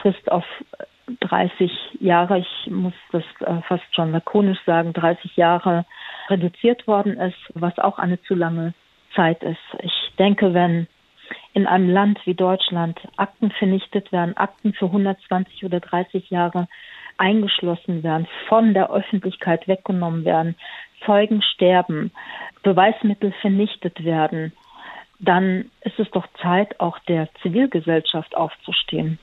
Frist 0.00 0.30
auf 0.30 0.44
30 1.20 1.70
Jahre, 2.00 2.38
ich 2.38 2.70
muss 2.70 2.94
das 3.10 3.24
äh, 3.40 3.62
fast 3.68 3.94
schon 3.94 4.12
lakonisch 4.12 4.58
sagen, 4.64 4.92
30 4.92 5.36
Jahre 5.36 5.84
reduziert 6.28 6.86
worden 6.86 7.18
ist, 7.18 7.38
was 7.54 7.78
auch 7.78 7.98
eine 7.98 8.20
zu 8.22 8.34
lange 8.34 8.74
Zeit 9.14 9.42
ist. 9.42 9.58
Ich 9.82 10.12
denke, 10.18 10.54
wenn 10.54 10.86
in 11.54 11.66
einem 11.66 11.88
Land 11.88 12.20
wie 12.26 12.34
Deutschland 12.34 13.00
Akten 13.16 13.50
vernichtet 13.50 14.12
werden, 14.12 14.36
Akten 14.36 14.72
für 14.74 14.86
120 14.86 15.64
oder 15.64 15.80
30 15.80 16.30
Jahre 16.30 16.68
eingeschlossen 17.18 18.02
werden, 18.02 18.26
von 18.48 18.74
der 18.74 18.90
Öffentlichkeit 18.90 19.66
weggenommen 19.68 20.24
werden, 20.24 20.56
Zeugen 21.04 21.42
sterben, 21.42 22.10
Beweismittel 22.62 23.32
vernichtet 23.40 24.04
werden, 24.04 24.52
dann 25.18 25.70
ist 25.82 25.98
es 25.98 26.10
doch 26.10 26.26
Zeit, 26.42 26.80
auch 26.80 26.98
der 27.00 27.28
Zivilgesellschaft 27.42 28.36
aufzustehen. 28.36 29.18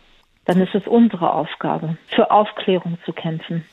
Dann 0.46 0.60
ist 0.62 0.76
es 0.76 0.88
unsere 0.88 1.34
Aufgabe, 1.34 1.98
für 2.08 2.32
Aufklärung 2.32 2.98
zu 3.06 3.14
kämpfen. 3.14 3.64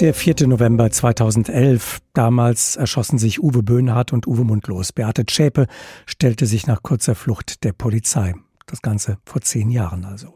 Der 0.00 0.12
4. 0.12 0.48
November 0.48 0.90
2011. 0.90 2.00
Damals 2.14 2.74
erschossen 2.74 3.18
sich 3.18 3.42
Uwe 3.42 3.62
Böhnhardt 3.62 4.12
und 4.12 4.26
Uwe 4.26 4.44
Mundlos. 4.44 4.92
Beate 4.92 5.24
Zschäpe 5.24 5.66
stellte 6.06 6.46
sich 6.46 6.66
nach 6.66 6.82
kurzer 6.82 7.14
Flucht 7.14 7.62
der 7.62 7.72
Polizei. 7.72 8.34
Das 8.66 8.82
Ganze 8.82 9.18
vor 9.24 9.42
zehn 9.42 9.70
Jahren 9.70 10.04
also. 10.04 10.34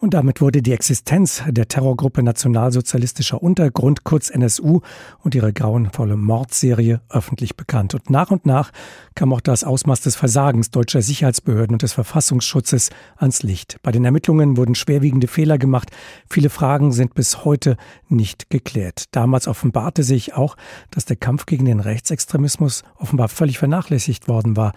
Und 0.00 0.14
damit 0.14 0.40
wurde 0.40 0.62
die 0.62 0.72
Existenz 0.72 1.42
der 1.46 1.68
Terrorgruppe 1.68 2.22
Nationalsozialistischer 2.22 3.42
Untergrund, 3.42 4.02
kurz 4.02 4.30
NSU, 4.30 4.80
und 5.18 5.34
ihre 5.34 5.52
grauenvolle 5.52 6.16
Mordserie 6.16 7.02
öffentlich 7.10 7.54
bekannt. 7.54 7.94
Und 7.94 8.08
nach 8.08 8.30
und 8.30 8.46
nach 8.46 8.70
kam 9.14 9.34
auch 9.34 9.42
das 9.42 9.62
Ausmaß 9.62 10.00
des 10.00 10.16
Versagens 10.16 10.70
deutscher 10.70 11.02
Sicherheitsbehörden 11.02 11.74
und 11.74 11.82
des 11.82 11.92
Verfassungsschutzes 11.92 12.88
ans 13.18 13.42
Licht. 13.42 13.76
Bei 13.82 13.92
den 13.92 14.06
Ermittlungen 14.06 14.56
wurden 14.56 14.74
schwerwiegende 14.74 15.26
Fehler 15.26 15.58
gemacht. 15.58 15.90
Viele 16.30 16.48
Fragen 16.48 16.92
sind 16.92 17.12
bis 17.12 17.44
heute 17.44 17.76
nicht 18.08 18.48
geklärt. 18.48 19.04
Damals 19.14 19.46
offenbarte 19.48 20.02
sich 20.02 20.32
auch, 20.32 20.56
dass 20.90 21.04
der 21.04 21.16
Kampf 21.16 21.44
gegen 21.44 21.66
den 21.66 21.80
Rechtsextremismus 21.80 22.84
offenbar 22.96 23.28
völlig 23.28 23.58
vernachlässigt 23.58 24.28
worden 24.28 24.56
war. 24.56 24.72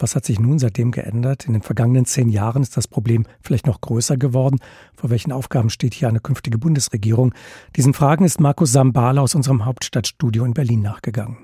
Was 0.00 0.14
hat 0.14 0.24
sich 0.24 0.38
nun 0.38 0.58
seitdem 0.58 0.90
geändert? 0.90 1.46
In 1.46 1.52
den 1.52 1.62
vergangenen 1.62 2.04
zehn 2.04 2.28
Jahren 2.28 2.62
ist 2.62 2.76
das 2.76 2.88
Problem 2.88 3.26
vielleicht 3.42 3.66
noch 3.66 3.80
größer 3.80 4.16
geworden. 4.16 4.58
Vor 4.94 5.10
welchen 5.10 5.32
Aufgaben 5.32 5.70
steht 5.70 5.94
hier 5.94 6.08
eine 6.08 6.20
künftige 6.20 6.58
Bundesregierung? 6.58 7.34
Diesen 7.76 7.94
Fragen 7.94 8.24
ist 8.24 8.40
Markus 8.40 8.72
Sambala 8.72 9.22
aus 9.22 9.34
unserem 9.34 9.64
Hauptstadtstudio 9.64 10.44
in 10.44 10.54
Berlin 10.54 10.82
nachgegangen. 10.82 11.38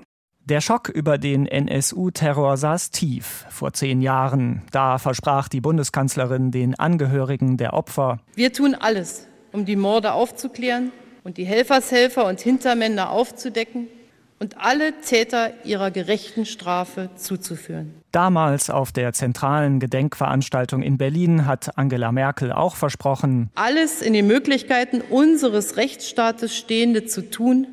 Der 0.45 0.61
Schock 0.61 0.89
über 0.89 1.17
den 1.17 1.47
NSU-Terror 1.47 2.55
saß 2.57 2.91
tief 2.91 3.45
vor 3.49 3.73
zehn 3.73 4.01
Jahren. 4.01 4.61
Da 4.71 4.99
versprach 4.99 5.49
die 5.49 5.59
Bundeskanzlerin 5.59 6.51
den 6.51 6.75
Angehörigen 6.75 7.57
der 7.57 7.73
Opfer. 7.73 8.19
Wir 8.35 8.53
tun 8.53 8.75
alles, 8.75 9.27
um 9.51 9.65
die 9.65 9.75
Morde 9.75 10.13
aufzuklären 10.13 10.91
und 11.23 11.37
die 11.37 11.45
Helfershelfer 11.45 12.27
und 12.27 12.39
Hintermänner 12.39 13.09
aufzudecken 13.09 13.87
und 14.39 14.57
alle 14.57 14.99
Täter 15.01 15.51
ihrer 15.63 15.91
gerechten 15.91 16.45
Strafe 16.45 17.09
zuzuführen. 17.15 17.93
Damals 18.11 18.69
auf 18.69 18.91
der 18.91 19.13
zentralen 19.13 19.79
Gedenkveranstaltung 19.79 20.81
in 20.81 20.97
Berlin 20.97 21.45
hat 21.45 21.77
Angela 21.77 22.11
Merkel 22.11 22.51
auch 22.51 22.75
versprochen, 22.75 23.49
alles 23.55 24.01
in 24.01 24.13
den 24.13 24.27
Möglichkeiten 24.27 25.01
unseres 25.01 25.77
Rechtsstaates 25.77 26.55
Stehende 26.55 27.05
zu 27.05 27.29
tun, 27.29 27.67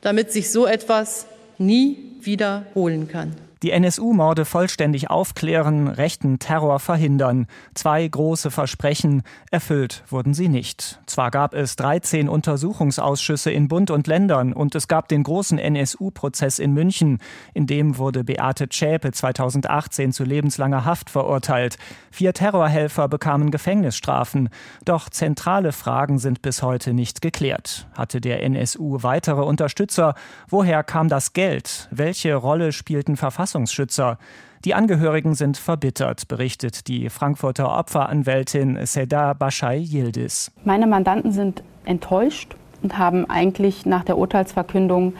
damit 0.00 0.32
sich 0.32 0.50
so 0.50 0.66
etwas 0.66 1.26
nie 1.58 1.98
wiederholen 2.20 3.08
kann 3.08 3.34
die 3.62 3.72
NSU-Morde 3.72 4.46
vollständig 4.46 5.10
aufklären, 5.10 5.88
rechten 5.88 6.38
Terror 6.38 6.80
verhindern. 6.80 7.46
Zwei 7.74 8.08
große 8.08 8.50
Versprechen, 8.50 9.22
erfüllt 9.50 10.02
wurden 10.08 10.32
sie 10.32 10.48
nicht. 10.48 10.98
Zwar 11.06 11.30
gab 11.30 11.52
es 11.52 11.76
13 11.76 12.28
Untersuchungsausschüsse 12.28 13.50
in 13.50 13.68
Bund 13.68 13.90
und 13.90 14.06
Ländern 14.06 14.54
und 14.54 14.74
es 14.74 14.88
gab 14.88 15.08
den 15.08 15.22
großen 15.22 15.58
NSU-Prozess 15.58 16.58
in 16.58 16.72
München, 16.72 17.18
in 17.52 17.66
dem 17.66 17.98
wurde 17.98 18.24
Beate 18.24 18.68
Zschäpe 18.70 19.12
2018 19.12 20.12
zu 20.12 20.24
lebenslanger 20.24 20.86
Haft 20.86 21.10
verurteilt. 21.10 21.76
Vier 22.10 22.32
Terrorhelfer 22.32 23.08
bekamen 23.08 23.50
Gefängnisstrafen. 23.50 24.48
Doch 24.84 25.10
zentrale 25.10 25.72
Fragen 25.72 26.18
sind 26.18 26.40
bis 26.40 26.62
heute 26.62 26.94
nicht 26.94 27.20
geklärt. 27.20 27.88
Hatte 27.94 28.20
der 28.20 28.42
NSU 28.42 29.02
weitere 29.02 29.42
Unterstützer? 29.42 30.14
Woher 30.48 30.82
kam 30.82 31.08
das 31.08 31.34
Geld? 31.34 31.88
Welche 31.90 32.34
Rolle 32.34 32.72
spielten 32.72 33.16
Verfassungsrechte? 33.16 33.49
Verfassungsschützer. 33.50 34.18
Die 34.64 34.74
Angehörigen 34.74 35.34
sind 35.34 35.56
verbittert, 35.56 36.28
berichtet 36.28 36.86
die 36.86 37.08
Frankfurter 37.08 37.76
Opferanwältin 37.78 38.78
Seda 38.84 39.32
Bashai 39.32 39.78
Yildiz. 39.78 40.52
Meine 40.64 40.86
Mandanten 40.86 41.32
sind 41.32 41.62
enttäuscht 41.84 42.54
und 42.82 42.98
haben 42.98 43.28
eigentlich 43.28 43.86
nach 43.86 44.04
der 44.04 44.18
Urteilsverkündung 44.18 45.14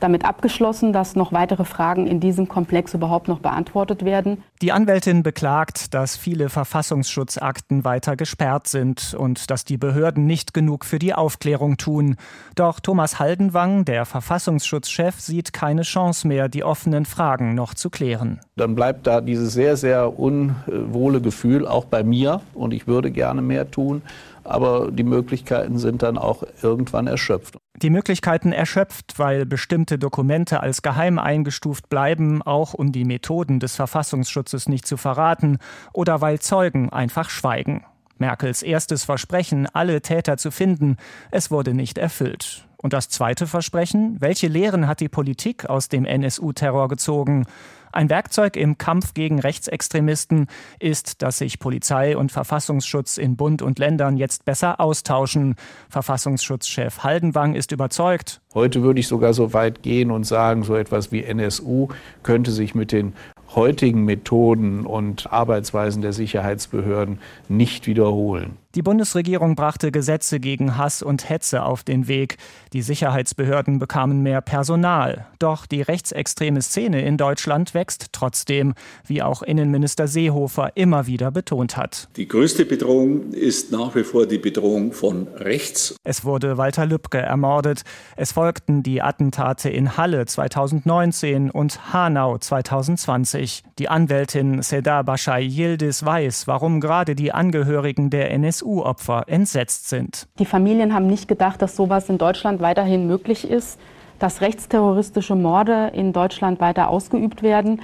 damit 0.00 0.24
abgeschlossen, 0.24 0.92
dass 0.92 1.16
noch 1.16 1.32
weitere 1.32 1.64
Fragen 1.64 2.06
in 2.06 2.20
diesem 2.20 2.48
Komplex 2.48 2.94
überhaupt 2.94 3.28
noch 3.28 3.40
beantwortet 3.40 4.04
werden. 4.04 4.42
Die 4.62 4.72
Anwältin 4.72 5.22
beklagt, 5.22 5.94
dass 5.94 6.16
viele 6.16 6.48
Verfassungsschutzakten 6.48 7.84
weiter 7.84 8.16
gesperrt 8.16 8.66
sind 8.68 9.14
und 9.14 9.50
dass 9.50 9.64
die 9.64 9.76
Behörden 9.76 10.26
nicht 10.26 10.54
genug 10.54 10.84
für 10.84 10.98
die 10.98 11.14
Aufklärung 11.14 11.76
tun. 11.76 12.16
Doch 12.54 12.80
Thomas 12.80 13.18
Haldenwang, 13.18 13.84
der 13.84 14.04
Verfassungsschutzchef, 14.04 15.20
sieht 15.20 15.52
keine 15.52 15.82
Chance 15.82 16.28
mehr, 16.28 16.48
die 16.48 16.64
offenen 16.64 17.04
Fragen 17.04 17.54
noch 17.54 17.74
zu 17.74 17.90
klären. 17.90 18.40
Dann 18.56 18.74
bleibt 18.74 19.06
da 19.06 19.20
dieses 19.20 19.52
sehr, 19.52 19.76
sehr 19.76 20.18
unwohle 20.18 21.20
Gefühl 21.20 21.66
auch 21.66 21.84
bei 21.84 22.02
mir 22.02 22.40
und 22.54 22.72
ich 22.72 22.86
würde 22.86 23.10
gerne 23.10 23.42
mehr 23.42 23.70
tun 23.70 24.02
aber 24.44 24.90
die 24.90 25.04
Möglichkeiten 25.04 25.78
sind 25.78 26.02
dann 26.02 26.18
auch 26.18 26.42
irgendwann 26.62 27.06
erschöpft. 27.06 27.56
Die 27.82 27.90
Möglichkeiten 27.90 28.52
erschöpft, 28.52 29.18
weil 29.18 29.46
bestimmte 29.46 29.98
Dokumente 29.98 30.60
als 30.60 30.82
geheim 30.82 31.18
eingestuft 31.18 31.88
bleiben, 31.88 32.40
auch 32.40 32.72
um 32.72 32.92
die 32.92 33.04
Methoden 33.04 33.58
des 33.60 33.74
Verfassungsschutzes 33.76 34.64
es 34.64 34.68
nicht 34.68 34.86
zu 34.86 34.96
verraten 34.96 35.58
oder 35.92 36.20
weil 36.20 36.38
Zeugen 36.38 36.90
einfach 36.90 37.28
schweigen. 37.28 37.84
Merkels 38.16 38.62
erstes 38.62 39.04
Versprechen, 39.04 39.66
alle 39.72 40.00
Täter 40.00 40.36
zu 40.36 40.50
finden, 40.50 40.96
es 41.30 41.50
wurde 41.50 41.74
nicht 41.74 41.98
erfüllt. 41.98 42.66
Und 42.76 42.92
das 42.92 43.08
zweite 43.08 43.46
Versprechen, 43.46 44.20
welche 44.20 44.46
Lehren 44.46 44.86
hat 44.86 45.00
die 45.00 45.08
Politik 45.08 45.68
aus 45.68 45.88
dem 45.88 46.04
NSU-Terror 46.04 46.88
gezogen? 46.88 47.46
Ein 47.94 48.10
Werkzeug 48.10 48.56
im 48.56 48.76
Kampf 48.76 49.14
gegen 49.14 49.38
Rechtsextremisten 49.38 50.48
ist, 50.80 51.22
dass 51.22 51.38
sich 51.38 51.60
Polizei 51.60 52.16
und 52.16 52.32
Verfassungsschutz 52.32 53.18
in 53.18 53.36
Bund 53.36 53.62
und 53.62 53.78
Ländern 53.78 54.16
jetzt 54.16 54.44
besser 54.44 54.80
austauschen. 54.80 55.54
Verfassungsschutzchef 55.90 57.04
Haldenwang 57.04 57.54
ist 57.54 57.70
überzeugt. 57.70 58.40
Heute 58.52 58.82
würde 58.82 58.98
ich 58.98 59.06
sogar 59.06 59.32
so 59.32 59.52
weit 59.52 59.84
gehen 59.84 60.10
und 60.10 60.24
sagen, 60.24 60.64
so 60.64 60.74
etwas 60.74 61.12
wie 61.12 61.22
NSU 61.22 61.86
könnte 62.24 62.50
sich 62.50 62.74
mit 62.74 62.90
den 62.90 63.12
heutigen 63.54 64.04
Methoden 64.04 64.86
und 64.86 65.32
Arbeitsweisen 65.32 66.02
der 66.02 66.12
Sicherheitsbehörden 66.12 67.20
nicht 67.48 67.86
wiederholen. 67.86 68.56
Die 68.74 68.82
Bundesregierung 68.82 69.54
brachte 69.54 69.92
Gesetze 69.92 70.40
gegen 70.40 70.76
Hass 70.76 71.00
und 71.00 71.28
Hetze 71.28 71.62
auf 71.62 71.84
den 71.84 72.08
Weg. 72.08 72.38
Die 72.72 72.82
Sicherheitsbehörden 72.82 73.78
bekamen 73.78 74.24
mehr 74.24 74.40
Personal. 74.40 75.26
Doch 75.38 75.66
die 75.66 75.80
rechtsextreme 75.80 76.60
Szene 76.60 77.02
in 77.02 77.16
Deutschland 77.16 77.72
wächst 77.72 78.08
trotzdem, 78.10 78.74
wie 79.06 79.22
auch 79.22 79.42
Innenminister 79.42 80.08
Seehofer 80.08 80.72
immer 80.74 81.06
wieder 81.06 81.30
betont 81.30 81.76
hat. 81.76 82.08
Die 82.16 82.26
größte 82.26 82.64
Bedrohung 82.64 83.32
ist 83.32 83.70
nach 83.70 83.94
wie 83.94 84.02
vor 84.02 84.26
die 84.26 84.38
Bedrohung 84.38 84.92
von 84.92 85.28
rechts. 85.36 85.94
Es 86.02 86.24
wurde 86.24 86.58
Walter 86.58 86.86
Lübcke 86.86 87.18
ermordet. 87.18 87.82
Es 88.16 88.32
folgten 88.32 88.82
die 88.82 89.02
Attentate 89.02 89.70
in 89.70 89.96
Halle 89.96 90.26
2019 90.26 91.48
und 91.52 91.92
Hanau 91.92 92.38
2020. 92.38 93.62
Die 93.78 93.88
Anwältin 93.88 94.62
Seda 94.62 95.02
Bashai 95.02 95.44
Yildiz 95.44 96.04
weiß, 96.04 96.48
warum 96.48 96.80
gerade 96.80 97.14
die 97.14 97.30
Angehörigen 97.30 98.10
der 98.10 98.32
NSU-Opfer 98.64 99.24
entsetzt 99.26 99.88
sind. 99.88 100.26
Die 100.38 100.46
Familien 100.46 100.94
haben 100.94 101.06
nicht 101.06 101.28
gedacht, 101.28 101.62
dass 101.62 101.76
sowas 101.76 102.08
in 102.08 102.18
Deutschland 102.18 102.60
weiterhin 102.60 103.06
möglich 103.06 103.48
ist, 103.48 103.78
dass 104.18 104.40
rechtsterroristische 104.40 105.34
Morde 105.34 105.90
in 105.94 106.12
Deutschland 106.12 106.60
weiter 106.60 106.88
ausgeübt 106.88 107.42
werden. 107.42 107.82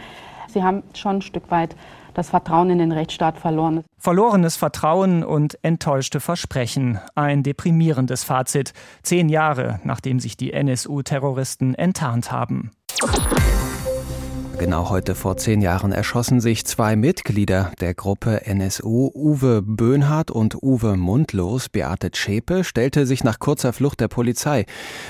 Sie 0.49 0.63
haben 0.63 0.83
schon 0.95 1.17
ein 1.17 1.23
Stück 1.23 1.51
weit 1.51 1.77
das 2.15 2.31
Vertrauen 2.31 2.71
in 2.71 2.79
den 2.79 2.91
Rechtsstaat 2.91 3.39
verloren. 3.39 3.85
Verlorenes 3.97 4.57
Vertrauen 4.57 5.23
und 5.23 5.59
enttäuschte 5.63 6.19
Versprechen. 6.19 6.99
Ein 7.15 7.45
deprimierendes 7.45 8.25
Fazit. 8.25 8.73
Zehn 9.03 9.29
Jahre, 9.29 9.81
nachdem 9.85 10.19
sich 10.19 10.37
die 10.37 10.53
NSU-Terroristen 10.53 11.75
enttarnt 11.77 12.33
haben. 12.33 12.73
Genau 14.61 14.91
heute 14.91 15.15
vor 15.15 15.39
zehn 15.39 15.63
Jahren 15.63 15.91
erschossen 15.91 16.43
sich 16.43 16.67
zwei 16.67 16.95
Mitglieder 16.95 17.73
der 17.81 17.95
Gruppe 17.95 18.45
NSU, 18.45 19.11
Uwe 19.15 19.63
Böhnhardt 19.63 20.31
und 20.31 20.63
Uwe 20.63 20.99
Mundlos. 20.99 21.71
Beate 21.71 22.11
Zschäpe 22.11 22.63
stellte 22.63 23.07
sich 23.07 23.25
nach 23.25 23.39
kurzer 23.39 23.73
Flucht 23.73 24.01
der 24.01 24.09
Polizei. 24.09 24.67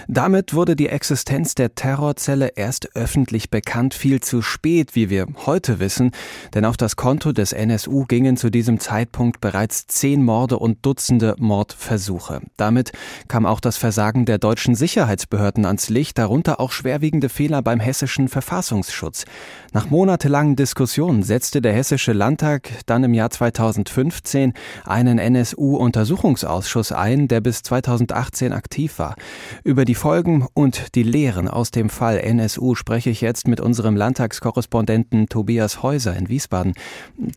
Damit 0.06 0.54
wurde 0.54 0.76
die 0.76 0.86
Existenz 0.86 1.56
der 1.56 1.74
Terrorzelle 1.74 2.52
erst 2.54 2.94
öffentlich 2.94 3.50
bekannt, 3.50 3.92
viel 3.92 4.20
zu 4.20 4.40
spät, 4.40 4.94
wie 4.94 5.10
wir 5.10 5.26
heute 5.46 5.80
wissen, 5.80 6.12
denn 6.54 6.64
auf 6.64 6.76
das 6.76 6.94
Konto 6.94 7.32
des 7.32 7.52
NSU 7.52 8.04
gingen 8.04 8.36
zu 8.36 8.50
diesem 8.50 8.78
Zeitpunkt 8.78 9.40
bereits 9.40 9.88
zehn 9.88 10.22
Morde 10.22 10.60
und 10.60 10.86
Dutzende 10.86 11.34
Mordversuche. 11.38 12.40
Damit 12.56 12.92
kam 13.26 13.46
auch 13.46 13.58
das 13.58 13.78
Versagen 13.78 14.26
der 14.26 14.38
deutschen 14.38 14.76
Sicherheitsbehörden 14.76 15.66
ans 15.66 15.88
Licht, 15.88 16.18
darunter 16.18 16.60
auch 16.60 16.70
schwerwiegende 16.70 17.28
Fehler 17.28 17.62
beim 17.62 17.80
hessischen 17.80 18.28
Verfassungsschutz. 18.28 19.24
Nach 19.72 19.88
monatelangen 19.88 20.56
Diskussionen 20.56 21.22
setzte 21.22 21.62
der 21.62 21.72
Hessische 21.72 22.12
Landtag 22.12 22.70
dann 22.86 23.04
im 23.04 23.14
Jahr 23.14 23.30
2015 23.30 24.52
einen 24.84 25.18
NSU-Untersuchungsausschuss 25.18 26.90
ein, 26.90 27.28
der 27.28 27.40
bis 27.40 27.62
2018 27.62 28.52
aktiv 28.52 28.98
war. 28.98 29.14
Über 29.62 29.84
die 29.84 29.94
Folgen 29.94 30.46
und 30.54 30.96
die 30.96 31.04
Lehren 31.04 31.46
aus 31.46 31.70
dem 31.70 31.88
Fall 31.88 32.18
NSU 32.18 32.74
spreche 32.74 33.10
ich 33.10 33.20
jetzt 33.20 33.46
mit 33.46 33.60
unserem 33.60 33.94
Landtagskorrespondenten 33.94 35.28
Tobias 35.28 35.82
Häuser 35.84 36.16
in 36.16 36.28
Wiesbaden. 36.28 36.74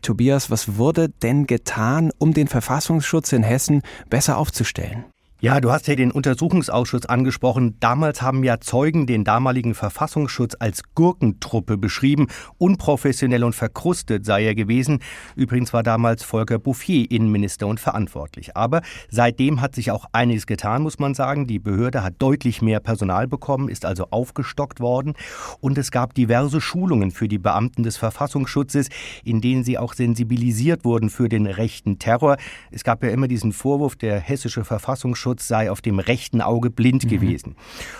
Tobias, 0.02 0.50
was 0.50 0.76
wurde 0.76 1.08
denn 1.08 1.46
getan, 1.46 2.10
um 2.18 2.34
den 2.34 2.48
Verfassungsschutz 2.48 3.32
in 3.32 3.44
Hessen 3.44 3.82
besser 4.10 4.38
aufzustellen? 4.38 5.04
Ja, 5.44 5.60
du 5.60 5.70
hast 5.70 5.88
ja 5.88 5.94
den 5.94 6.10
Untersuchungsausschuss 6.10 7.04
angesprochen. 7.04 7.76
Damals 7.78 8.22
haben 8.22 8.44
ja 8.44 8.60
Zeugen 8.60 9.06
den 9.06 9.24
damaligen 9.24 9.74
Verfassungsschutz 9.74 10.56
als 10.58 10.80
Gurkentruppe 10.94 11.76
beschrieben. 11.76 12.28
Unprofessionell 12.56 13.44
und 13.44 13.54
verkrustet 13.54 14.24
sei 14.24 14.46
er 14.46 14.54
gewesen. 14.54 15.00
Übrigens 15.36 15.74
war 15.74 15.82
damals 15.82 16.24
Volker 16.24 16.58
Bouffier 16.58 17.10
Innenminister 17.10 17.66
und 17.66 17.78
verantwortlich. 17.78 18.56
Aber 18.56 18.80
seitdem 19.10 19.60
hat 19.60 19.74
sich 19.74 19.90
auch 19.90 20.06
einiges 20.12 20.46
getan, 20.46 20.80
muss 20.80 20.98
man 20.98 21.12
sagen. 21.12 21.46
Die 21.46 21.58
Behörde 21.58 22.02
hat 22.02 22.14
deutlich 22.20 22.62
mehr 22.62 22.80
Personal 22.80 23.28
bekommen, 23.28 23.68
ist 23.68 23.84
also 23.84 24.06
aufgestockt 24.12 24.80
worden. 24.80 25.12
Und 25.60 25.76
es 25.76 25.90
gab 25.90 26.14
diverse 26.14 26.62
Schulungen 26.62 27.10
für 27.10 27.28
die 27.28 27.36
Beamten 27.36 27.82
des 27.82 27.98
Verfassungsschutzes, 27.98 28.88
in 29.24 29.42
denen 29.42 29.62
sie 29.62 29.76
auch 29.76 29.92
sensibilisiert 29.92 30.86
wurden 30.86 31.10
für 31.10 31.28
den 31.28 31.44
rechten 31.44 31.98
Terror. 31.98 32.38
Es 32.70 32.82
gab 32.82 33.04
ja 33.04 33.10
immer 33.10 33.28
diesen 33.28 33.52
Vorwurf, 33.52 33.94
der 33.94 34.18
hessische 34.18 34.64
Verfassungsschutz 34.64 35.33
Datenschutz 35.34 35.48
sei 35.48 35.70
auf 35.70 35.80
dem 35.80 35.98
rechten 35.98 36.40
Auge 36.40 36.70
blind 36.70 37.04
mhm. 37.04 37.08
gewesen. 37.08 37.56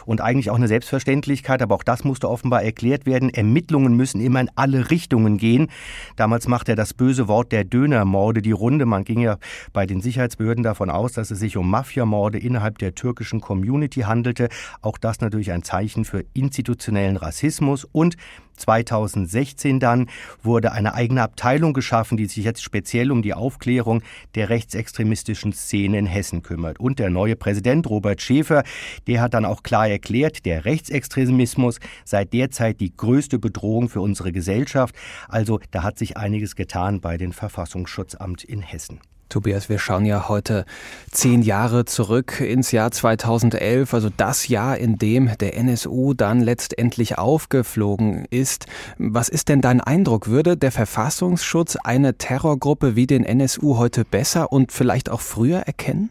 Und 0.06 0.20
eigentlich 0.20 0.50
auch 0.50 0.56
eine 0.56 0.68
Selbstverständlichkeit, 0.68 1.62
aber 1.62 1.74
auch 1.74 1.82
das 1.82 2.04
musste 2.04 2.28
offenbar 2.28 2.62
erklärt 2.62 3.06
werden. 3.06 3.30
Ermittlungen 3.30 3.96
müssen 3.96 4.20
immer 4.20 4.40
in 4.40 4.50
alle 4.54 4.90
Richtungen 4.90 5.38
gehen. 5.38 5.68
Damals 6.16 6.48
machte 6.48 6.72
er 6.72 6.76
das 6.76 6.94
böse 6.94 7.28
Wort 7.28 7.52
der 7.52 7.64
Dönermorde 7.64 8.42
die 8.42 8.52
Runde. 8.52 8.86
Man 8.86 9.04
ging 9.04 9.20
ja 9.20 9.38
bei 9.72 9.86
den 9.86 10.00
Sicherheitsbehörden 10.00 10.62
davon 10.62 10.90
aus, 10.90 11.12
dass 11.12 11.30
es 11.30 11.38
sich 11.38 11.56
um 11.56 11.68
Mafiamorde 11.70 12.38
innerhalb 12.38 12.78
der 12.78 12.94
türkischen 12.94 13.40
Community 13.40 14.02
handelte. 14.02 14.48
Auch 14.80 14.98
das 14.98 15.20
natürlich 15.20 15.52
ein 15.52 15.62
Zeichen 15.62 16.04
für 16.04 16.24
institutionellen 16.34 17.16
Rassismus 17.16 17.84
und 17.84 18.16
2016 18.56 19.80
dann 19.80 20.08
wurde 20.42 20.72
eine 20.72 20.94
eigene 20.94 21.22
Abteilung 21.22 21.72
geschaffen, 21.72 22.16
die 22.16 22.26
sich 22.26 22.44
jetzt 22.44 22.62
speziell 22.62 23.10
um 23.10 23.22
die 23.22 23.34
Aufklärung 23.34 24.02
der 24.34 24.48
rechtsextremistischen 24.48 25.52
Szene 25.52 25.98
in 25.98 26.06
Hessen 26.06 26.42
kümmert. 26.42 26.80
Und 26.80 26.98
der 26.98 27.10
neue 27.10 27.36
Präsident 27.36 27.88
Robert 27.88 28.20
Schäfer, 28.20 28.64
der 29.06 29.20
hat 29.20 29.34
dann 29.34 29.44
auch 29.44 29.62
klar 29.62 29.88
erklärt, 29.88 30.44
der 30.44 30.64
Rechtsextremismus 30.64 31.80
sei 32.04 32.24
derzeit 32.24 32.80
die 32.80 32.96
größte 32.96 33.38
Bedrohung 33.38 33.88
für 33.88 34.00
unsere 34.00 34.32
Gesellschaft. 34.32 34.94
Also 35.28 35.60
da 35.70 35.82
hat 35.82 35.98
sich 35.98 36.16
einiges 36.16 36.56
getan 36.56 37.00
bei 37.00 37.16
den 37.16 37.32
Verfassungsschutzamt 37.32 38.44
in 38.44 38.62
Hessen. 38.62 39.00
Tobias, 39.34 39.68
wir 39.68 39.80
schauen 39.80 40.04
ja 40.04 40.28
heute 40.28 40.64
zehn 41.10 41.42
Jahre 41.42 41.86
zurück 41.86 42.40
ins 42.40 42.70
Jahr 42.70 42.92
2011, 42.92 43.92
also 43.92 44.08
das 44.16 44.46
Jahr, 44.46 44.78
in 44.78 44.96
dem 44.96 45.28
der 45.40 45.56
NSU 45.56 46.14
dann 46.14 46.40
letztendlich 46.40 47.18
aufgeflogen 47.18 48.26
ist. 48.30 48.66
Was 48.96 49.28
ist 49.28 49.48
denn 49.48 49.60
dein 49.60 49.80
Eindruck? 49.80 50.28
Würde 50.28 50.56
der 50.56 50.70
Verfassungsschutz 50.70 51.74
eine 51.82 52.16
Terrorgruppe 52.16 52.94
wie 52.94 53.08
den 53.08 53.24
NSU 53.24 53.76
heute 53.76 54.04
besser 54.04 54.52
und 54.52 54.70
vielleicht 54.70 55.10
auch 55.10 55.20
früher 55.20 55.58
erkennen? 55.58 56.10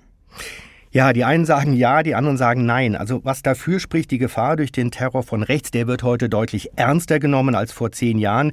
Ja, 0.93 1.12
die 1.12 1.25
einen 1.25 1.45
sagen 1.45 1.73
ja, 1.73 2.03
die 2.03 2.13
anderen 2.13 2.38
sagen 2.38 2.67
nein. 2.67 2.95
Also 2.95 3.21
was 3.23 3.41
dafür 3.41 3.79
spricht, 3.79 4.12
die 4.12 4.19
Gefahr 4.19 4.58
durch 4.58 4.71
den 4.71 4.91
Terror 4.91 5.23
von 5.23 5.41
rechts, 5.41 5.71
der 5.71 5.88
wird 5.88 6.03
heute 6.03 6.29
deutlich 6.29 6.69
ernster 6.75 7.17
genommen 7.17 7.56
als 7.56 7.71
vor 7.71 7.91
zehn 7.91 8.19
Jahren. 8.19 8.51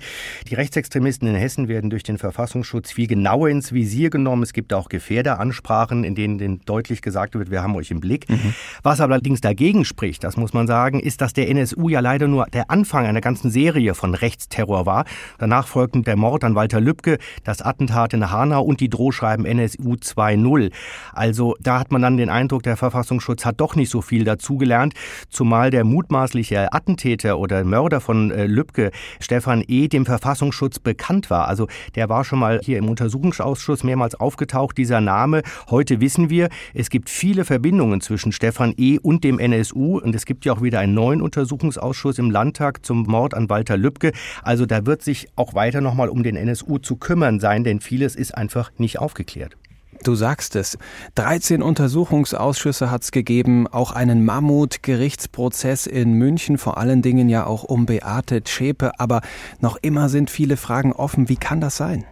Die 0.48 0.54
Rechtsextremisten 0.54 1.28
in 1.28 1.34
Hessen 1.34 1.68
werden 1.68 1.90
durch 1.90 2.02
den 2.02 2.16
Verfassungsschutz 2.16 2.92
viel 2.92 3.08
genauer 3.08 3.50
ins 3.50 3.74
Visier 3.74 4.08
genommen. 4.08 4.42
Es 4.42 4.54
gibt 4.54 4.72
auch 4.72 4.88
Gefährderansprachen, 4.88 6.02
in 6.02 6.14
denen, 6.14 6.62
deutlich 6.64 7.02
gesagt 7.02 7.34
wird, 7.34 7.50
wir 7.50 7.62
haben 7.62 7.76
euch 7.76 7.90
im 7.90 8.00
Blick. 8.00 8.26
Mhm. 8.30 8.54
Was 8.82 9.02
allerdings 9.02 9.42
dagegen 9.42 9.84
spricht, 9.84 10.24
das 10.24 10.38
muss 10.38 10.54
man 10.54 10.66
sagen, 10.66 10.98
ist, 10.98 11.20
dass 11.20 11.34
der 11.34 11.50
NSU 11.50 11.90
ja 11.90 12.00
leider 12.00 12.26
nur 12.26 12.46
der 12.46 12.70
Anfang 12.70 13.04
einer 13.04 13.20
ganzen 13.20 13.50
Serie 13.50 13.94
von 13.94 14.14
Rechtsterror 14.14 14.86
war. 14.86 15.04
Danach 15.36 15.66
folgten 15.66 16.04
der 16.04 16.16
Mord 16.16 16.42
an 16.44 16.54
Walter 16.54 16.80
Lübcke, 16.80 17.18
das 17.44 17.60
Attentat 17.60 18.14
in 18.14 18.30
Hanau 18.30 18.62
und 18.62 18.80
die 18.80 18.88
Drohschreiben 18.88 19.44
NSU 19.44 19.92
2.0. 19.92 20.72
Also 21.12 21.54
da 21.60 21.78
hat 21.78 21.92
man 21.92 22.00
dann 22.00 22.16
den 22.16 22.29
Eindruck, 22.30 22.62
der 22.62 22.76
Verfassungsschutz 22.76 23.44
hat 23.44 23.60
doch 23.60 23.76
nicht 23.76 23.90
so 23.90 24.00
viel 24.02 24.24
dazugelernt, 24.24 24.94
zumal 25.28 25.70
der 25.70 25.84
mutmaßliche 25.84 26.72
Attentäter 26.72 27.38
oder 27.38 27.64
Mörder 27.64 28.00
von 28.00 28.30
äh, 28.30 28.46
Lübcke, 28.46 28.90
Stefan 29.20 29.62
E., 29.66 29.88
dem 29.88 30.06
Verfassungsschutz 30.06 30.78
bekannt 30.78 31.30
war. 31.30 31.48
Also 31.48 31.66
der 31.94 32.08
war 32.08 32.24
schon 32.24 32.38
mal 32.38 32.60
hier 32.62 32.78
im 32.78 32.88
Untersuchungsausschuss 32.88 33.84
mehrmals 33.84 34.14
aufgetaucht, 34.14 34.78
dieser 34.78 35.00
Name. 35.00 35.42
Heute 35.68 36.00
wissen 36.00 36.30
wir, 36.30 36.48
es 36.74 36.90
gibt 36.90 37.10
viele 37.10 37.44
Verbindungen 37.44 38.00
zwischen 38.00 38.32
Stefan 38.32 38.74
E. 38.76 38.98
und 38.98 39.24
dem 39.24 39.38
NSU 39.38 39.98
und 39.98 40.14
es 40.14 40.24
gibt 40.24 40.44
ja 40.44 40.52
auch 40.52 40.62
wieder 40.62 40.80
einen 40.80 40.94
neuen 40.94 41.22
Untersuchungsausschuss 41.22 42.18
im 42.18 42.30
Landtag 42.30 42.84
zum 42.84 43.02
Mord 43.02 43.34
an 43.34 43.48
Walter 43.50 43.76
Lübcke. 43.76 44.12
Also 44.42 44.66
da 44.66 44.86
wird 44.86 45.02
sich 45.02 45.28
auch 45.36 45.54
weiter 45.54 45.80
nochmal 45.80 46.08
um 46.08 46.22
den 46.22 46.36
NSU 46.36 46.78
zu 46.78 46.96
kümmern 46.96 47.40
sein, 47.40 47.64
denn 47.64 47.80
vieles 47.80 48.16
ist 48.16 48.36
einfach 48.36 48.70
nicht 48.78 48.98
aufgeklärt. 48.98 49.59
Du 50.02 50.14
sagst 50.14 50.56
es. 50.56 50.78
13 51.16 51.62
Untersuchungsausschüsse 51.62 52.90
hat 52.90 53.02
es 53.02 53.12
gegeben, 53.12 53.66
auch 53.66 53.92
einen 53.92 54.24
Mammut-Gerichtsprozess 54.24 55.86
in 55.86 56.14
München, 56.14 56.56
vor 56.56 56.78
allen 56.78 57.02
Dingen 57.02 57.28
ja 57.28 57.46
auch 57.46 57.64
um 57.64 57.84
Beate 57.84 58.42
Zschäpe. 58.42 58.98
Aber 58.98 59.20
noch 59.60 59.76
immer 59.82 60.08
sind 60.08 60.30
viele 60.30 60.56
Fragen 60.56 60.92
offen. 60.92 61.28
Wie 61.28 61.36
kann 61.36 61.60
das 61.60 61.76
sein? 61.76 62.06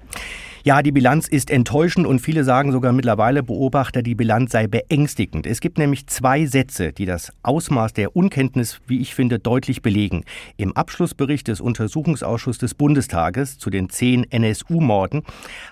Ja, 0.65 0.83
die 0.83 0.93
Bilanz 0.93 1.29
ist 1.29 1.51
enttäuschend 1.51 2.07
und 2.07 2.19
viele 2.19 2.45
sagen 2.45 2.73
sogar 2.73 2.93
mittlerweile 2.93 3.43
Beobachter, 3.43 4.03
die 4.03 4.15
Bilanz 4.15 4.53
sei 4.53 4.67
beängstigend. 4.67 5.47
Es 5.47 5.61
gibt 5.61 5.79
nämlich 5.79 6.09
zwei 6.09 6.45
Sätze, 6.45 6.93
die 6.93 7.07
das 7.07 7.33
Ausmaß 7.43 7.95
der 7.95 8.15
Unkenntnis, 8.15 8.81
wie 8.87 9.01
ich 9.01 9.15
finde, 9.15 9.39
deutlich 9.39 9.81
belegen. 9.81 10.25
Im 10.59 10.77
Abschlussbericht 10.77 11.49
des 11.49 11.63
Untersuchungsausschusses 11.63 12.59
des 12.59 12.75
Bundestages 12.75 13.57
zu 13.57 13.71
den 13.71 13.89
zehn 13.89 14.31
NSU-Morden 14.31 15.23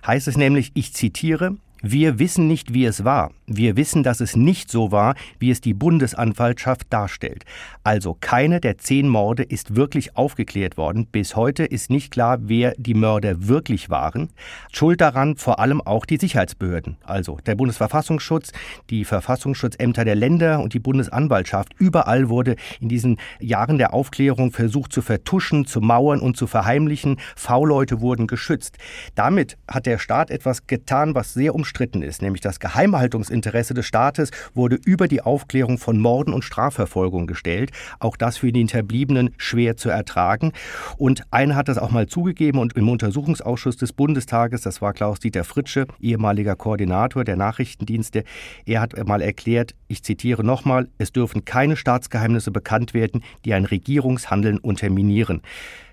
heißt 0.06 0.28
es 0.28 0.38
nämlich, 0.38 0.70
ich 0.72 0.94
zitiere, 0.94 1.56
wir 1.90 2.18
wissen 2.18 2.48
nicht, 2.48 2.74
wie 2.74 2.84
es 2.84 3.04
war. 3.04 3.30
Wir 3.46 3.76
wissen, 3.76 4.02
dass 4.02 4.20
es 4.20 4.34
nicht 4.34 4.72
so 4.72 4.90
war, 4.90 5.14
wie 5.38 5.52
es 5.52 5.60
die 5.60 5.72
Bundesanwaltschaft 5.72 6.86
darstellt. 6.90 7.44
Also 7.84 8.16
keine 8.20 8.60
der 8.60 8.78
zehn 8.78 9.08
Morde 9.08 9.44
ist 9.44 9.76
wirklich 9.76 10.16
aufgeklärt 10.16 10.76
worden. 10.76 11.06
Bis 11.06 11.36
heute 11.36 11.64
ist 11.64 11.88
nicht 11.88 12.10
klar, 12.10 12.38
wer 12.40 12.74
die 12.76 12.94
Mörder 12.94 13.46
wirklich 13.46 13.88
waren. 13.88 14.30
Schuld 14.72 15.00
daran 15.00 15.36
vor 15.36 15.60
allem 15.60 15.80
auch 15.80 16.06
die 16.06 16.16
Sicherheitsbehörden. 16.16 16.96
Also 17.04 17.38
der 17.46 17.54
Bundesverfassungsschutz, 17.54 18.50
die 18.90 19.04
Verfassungsschutzämter 19.04 20.04
der 20.04 20.16
Länder 20.16 20.58
und 20.58 20.74
die 20.74 20.80
Bundesanwaltschaft. 20.80 21.72
Überall 21.78 22.28
wurde 22.28 22.56
in 22.80 22.88
diesen 22.88 23.18
Jahren 23.38 23.78
der 23.78 23.94
Aufklärung 23.94 24.50
versucht 24.50 24.92
zu 24.92 25.02
vertuschen, 25.02 25.66
zu 25.66 25.80
mauern 25.80 26.18
und 26.18 26.36
zu 26.36 26.48
verheimlichen. 26.48 27.18
V-Leute 27.36 28.00
wurden 28.00 28.26
geschützt. 28.26 28.76
Damit 29.14 29.56
hat 29.68 29.86
der 29.86 29.98
Staat 29.98 30.32
etwas 30.32 30.66
getan, 30.66 31.14
was 31.14 31.32
sehr 31.32 31.54
umstritten 31.54 31.75
umstritten 31.76 32.00
ist, 32.00 32.22
nämlich 32.22 32.40
das 32.40 32.58
Geheimhaltungsinteresse 32.58 33.74
des 33.74 33.84
Staates 33.84 34.30
wurde 34.54 34.78
über 34.86 35.08
die 35.08 35.20
Aufklärung 35.20 35.76
von 35.76 36.00
Morden 36.00 36.32
und 36.32 36.42
Strafverfolgung 36.42 37.26
gestellt. 37.26 37.70
Auch 37.98 38.16
das 38.16 38.38
für 38.38 38.50
die 38.50 38.60
Hinterbliebenen 38.60 39.34
schwer 39.36 39.76
zu 39.76 39.90
ertragen. 39.90 40.52
Und 40.96 41.24
einer 41.30 41.54
hat 41.54 41.68
das 41.68 41.76
auch 41.76 41.90
mal 41.90 42.06
zugegeben 42.06 42.60
und 42.60 42.78
im 42.78 42.88
Untersuchungsausschuss 42.88 43.76
des 43.76 43.92
Bundestages, 43.92 44.62
das 44.62 44.80
war 44.80 44.94
Klaus-Dieter 44.94 45.44
Fritsche, 45.44 45.86
ehemaliger 46.00 46.56
Koordinator 46.56 47.24
der 47.24 47.36
Nachrichtendienste, 47.36 48.24
er 48.64 48.80
hat 48.80 48.96
mal 49.06 49.20
erklärt, 49.20 49.74
ich 49.86 50.02
zitiere 50.02 50.44
nochmal, 50.44 50.88
es 50.96 51.12
dürfen 51.12 51.44
keine 51.44 51.76
Staatsgeheimnisse 51.76 52.52
bekannt 52.52 52.94
werden, 52.94 53.22
die 53.44 53.52
ein 53.52 53.66
Regierungshandeln 53.66 54.56
unterminieren. 54.56 55.42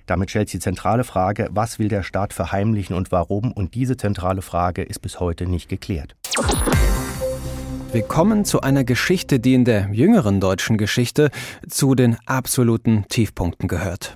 Damit 0.06 0.30
stellt 0.30 0.50
sich 0.50 0.60
die 0.60 0.64
zentrale 0.64 1.04
Frage, 1.04 1.48
was 1.52 1.80
will 1.80 1.88
der 1.88 2.04
Staat 2.04 2.34
verheimlichen 2.34 2.96
und 2.96 3.12
warum? 3.12 3.52
Und 3.52 3.74
diese 3.74 3.96
zentrale 3.96 4.42
Frage 4.42 4.84
ist 4.84 5.00
bis 5.00 5.20
heute 5.20 5.46
nicht 5.46 5.70
geklärt. 5.70 6.16
Wir 7.94 8.02
kommen 8.02 8.44
zu 8.44 8.62
einer 8.62 8.84
Geschichte, 8.84 9.40
die 9.40 9.54
in 9.54 9.66
der 9.66 9.88
jüngeren 9.92 10.40
deutschen 10.40 10.78
Geschichte 10.78 11.30
zu 11.70 11.94
den 11.94 12.18
absoluten 12.26 13.06
Tiefpunkten 13.08 13.68
gehört. 13.68 14.16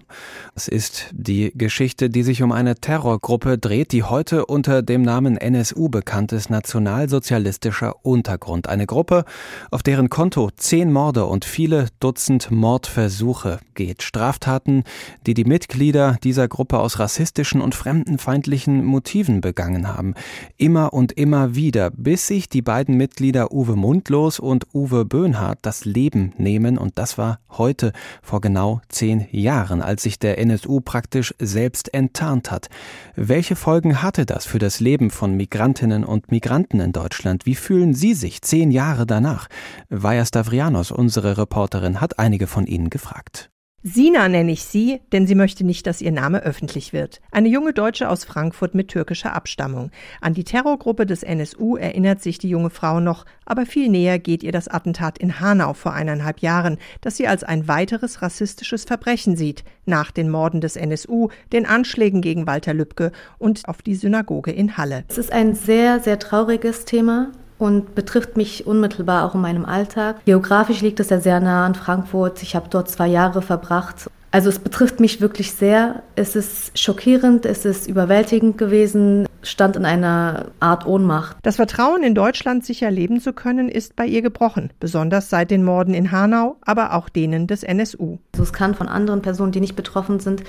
Es 0.58 0.68
ist 0.68 1.12
die 1.12 1.52
Geschichte, 1.56 2.10
die 2.10 2.24
sich 2.24 2.42
um 2.42 2.52
eine 2.52 2.74
Terrorgruppe 2.74 3.60
dreht, 3.60 3.92
die 3.92 4.02
heute 4.02 4.48
unter 4.48 4.82
dem 4.82 5.04
Namen 5.04 5.38
NSU 5.38 5.88
bekannt 5.88 6.32
ist, 6.32 6.50
Nationalsozialistischer 6.50 8.04
Untergrund. 8.04 8.68
Eine 8.68 8.88
Gruppe, 8.88 9.26
auf 9.70 9.84
deren 9.84 10.10
Konto 10.10 10.50
zehn 10.56 10.92
Morde 10.92 11.28
und 11.28 11.46
viele 11.46 11.90
Dutzend 12.00 12.50
Mordversuche 12.50 13.60
geht. 13.76 14.02
Straftaten, 14.02 14.84
die 15.28 15.36
die 15.36 15.46
Mitglieder 15.46 16.18
dieser 16.24 16.48
Gruppe 16.48 16.80
aus 16.80 16.98
rassistischen 16.98 17.62
und 17.62 17.76
fremdenfeindlichen 17.76 18.84
Motiven 18.84 19.42
begangen 19.42 19.88
haben. 19.88 20.16
Immer 20.58 20.92
und 20.92 21.12
immer 21.12 21.54
wieder, 21.54 21.92
bis 21.92 22.26
sich 22.26 22.50
die 22.50 22.64
beiden 22.64 22.98
Mitglieder 22.98 23.52
Uwe 23.52 23.76
Mundlos 23.76 24.40
und 24.40 24.66
Uwe 24.74 25.06
Böhnhardt 25.06 25.60
das 25.62 25.86
Leben 25.86 26.34
nehmen. 26.38 26.80
Und 26.80 26.98
das 26.98 27.20
war 27.20 27.42
heute 27.52 27.94
vor 28.24 28.42
genau 28.42 28.82
zehn 28.90 29.28
Jahren, 29.30 29.84
als 29.84 30.02
sich 30.02 30.18
der 30.18 30.47
NSU 30.48 30.82
praktisch 30.82 31.34
selbst 31.40 31.94
enttarnt 31.94 32.52
hat. 32.52 32.70
Welche 33.16 33.56
Folgen 33.56 34.02
hatte 34.02 34.26
das 34.26 34.46
für 34.46 34.60
das 34.60 34.80
Leben 34.80 35.10
von 35.12 35.36
Migrantinnen 35.36 36.04
und 36.04 36.32
Migranten 36.32 36.80
in 36.80 36.92
Deutschland? 36.92 37.46
Wie 37.46 37.56
fühlen 37.56 37.94
Sie 37.94 38.14
sich 38.14 38.42
zehn 38.42 38.72
Jahre 38.72 39.06
danach? 39.06 39.48
Vaja 39.90 40.26
Stavrianos, 40.26 40.92
unsere 40.92 41.38
Reporterin, 41.38 42.02
hat 42.02 42.20
einige 42.20 42.48
von 42.48 42.66
Ihnen 42.66 42.90
gefragt. 42.90 43.52
Sina 43.90 44.28
nenne 44.28 44.52
ich 44.52 44.64
sie, 44.64 45.00
denn 45.14 45.28
sie 45.28 45.36
möchte 45.36 45.64
nicht, 45.64 45.88
dass 45.88 46.02
ihr 46.02 46.12
Name 46.12 46.44
öffentlich 46.44 46.94
wird. 46.94 47.22
Eine 47.32 47.48
junge 47.48 47.72
Deutsche 47.74 48.10
aus 48.10 48.26
Frankfurt 48.26 48.76
mit 48.76 48.90
türkischer 48.90 49.34
Abstammung. 49.34 49.92
An 50.20 50.34
die 50.34 50.44
Terrorgruppe 50.44 51.06
des 51.06 51.24
NSU 51.24 51.78
erinnert 51.78 52.22
sich 52.22 52.38
die 52.38 52.50
junge 52.50 52.70
Frau 52.70 53.00
noch, 53.00 53.26
aber 53.46 53.66
viel 53.66 53.88
näher 53.88 54.20
geht 54.20 54.44
ihr 54.44 54.52
das 54.52 54.68
Attentat 54.68 55.20
in 55.20 55.40
Hanau 55.40 55.74
vor 55.74 55.94
eineinhalb 55.94 56.40
Jahren, 56.40 56.80
das 57.00 57.16
sie 57.16 57.28
als 57.28 57.46
ein 57.46 57.70
weiteres 57.70 58.22
rassistisches 58.22 58.84
Verbrechen 58.84 59.38
sieht, 59.38 59.64
nach 59.86 60.12
den 60.12 60.30
Morden 60.30 60.60
des 60.60 60.76
NSU, 60.76 61.30
den 61.54 61.66
Anschlägen 61.66 62.22
gegen 62.22 62.46
Walter 62.46 62.74
Lübcke 62.74 63.14
und 63.38 63.70
auf 63.70 63.82
die 63.82 63.96
Synagoge 63.96 64.52
in 64.52 64.76
Halle. 64.76 65.06
Es 65.08 65.18
ist 65.18 65.32
ein 65.32 65.56
sehr, 65.56 66.02
sehr 66.02 66.20
trauriges 66.20 66.84
Thema 66.84 67.32
und 67.58 67.96
betrifft 67.96 68.38
mich 68.38 68.68
unmittelbar 68.68 69.26
auch 69.26 69.36
in 69.36 69.42
meinem 69.42 69.66
Alltag. 69.66 70.24
Geografisch 70.26 70.82
liegt 70.82 71.00
es 71.00 71.10
ja 71.10 71.20
sehr 71.20 71.40
nah 71.40 71.66
an 71.66 71.76
Frankfurt. 71.76 72.44
Ich 72.44 72.56
habe 72.56 72.68
dort 72.70 72.90
zwei 72.90 73.08
Jahre 73.08 73.42
verbracht. 73.42 74.10
Also 74.30 74.50
es 74.50 74.60
betrifft 74.60 75.00
mich 75.00 75.22
wirklich 75.22 75.54
sehr. 75.54 76.04
Es 76.16 76.36
ist 76.36 76.78
schockierend, 76.78 77.46
es 77.46 77.66
ist 77.66 77.88
überwältigend 77.88 78.58
gewesen, 78.58 79.26
stand 79.42 79.78
in 79.78 79.86
einer 79.86 80.48
Art 80.60 80.86
Ohnmacht. 80.86 81.38
Das 81.44 81.56
Vertrauen 81.56 82.04
in 82.04 82.14
Deutschland 82.14 82.66
sicher 82.66 82.92
leben 82.92 83.22
zu 83.22 83.32
können, 83.32 83.70
ist 83.70 83.96
bei 83.96 84.06
ihr 84.06 84.22
gebrochen, 84.22 84.72
besonders 84.80 85.30
seit 85.30 85.50
den 85.50 85.64
Morden 85.64 85.94
in 85.94 86.12
Hanau, 86.12 86.58
aber 86.62 86.94
auch 86.94 87.08
denen 87.10 87.48
des 87.48 87.64
NSU. 87.64 88.18
Also 88.34 88.44
es 88.44 88.54
kann 88.54 88.76
von 88.76 88.90
anderen 88.90 89.22
Personen, 89.22 89.54
die 89.54 89.62
nicht 89.62 89.76
betroffen 89.76 90.20
sind, 90.20 90.44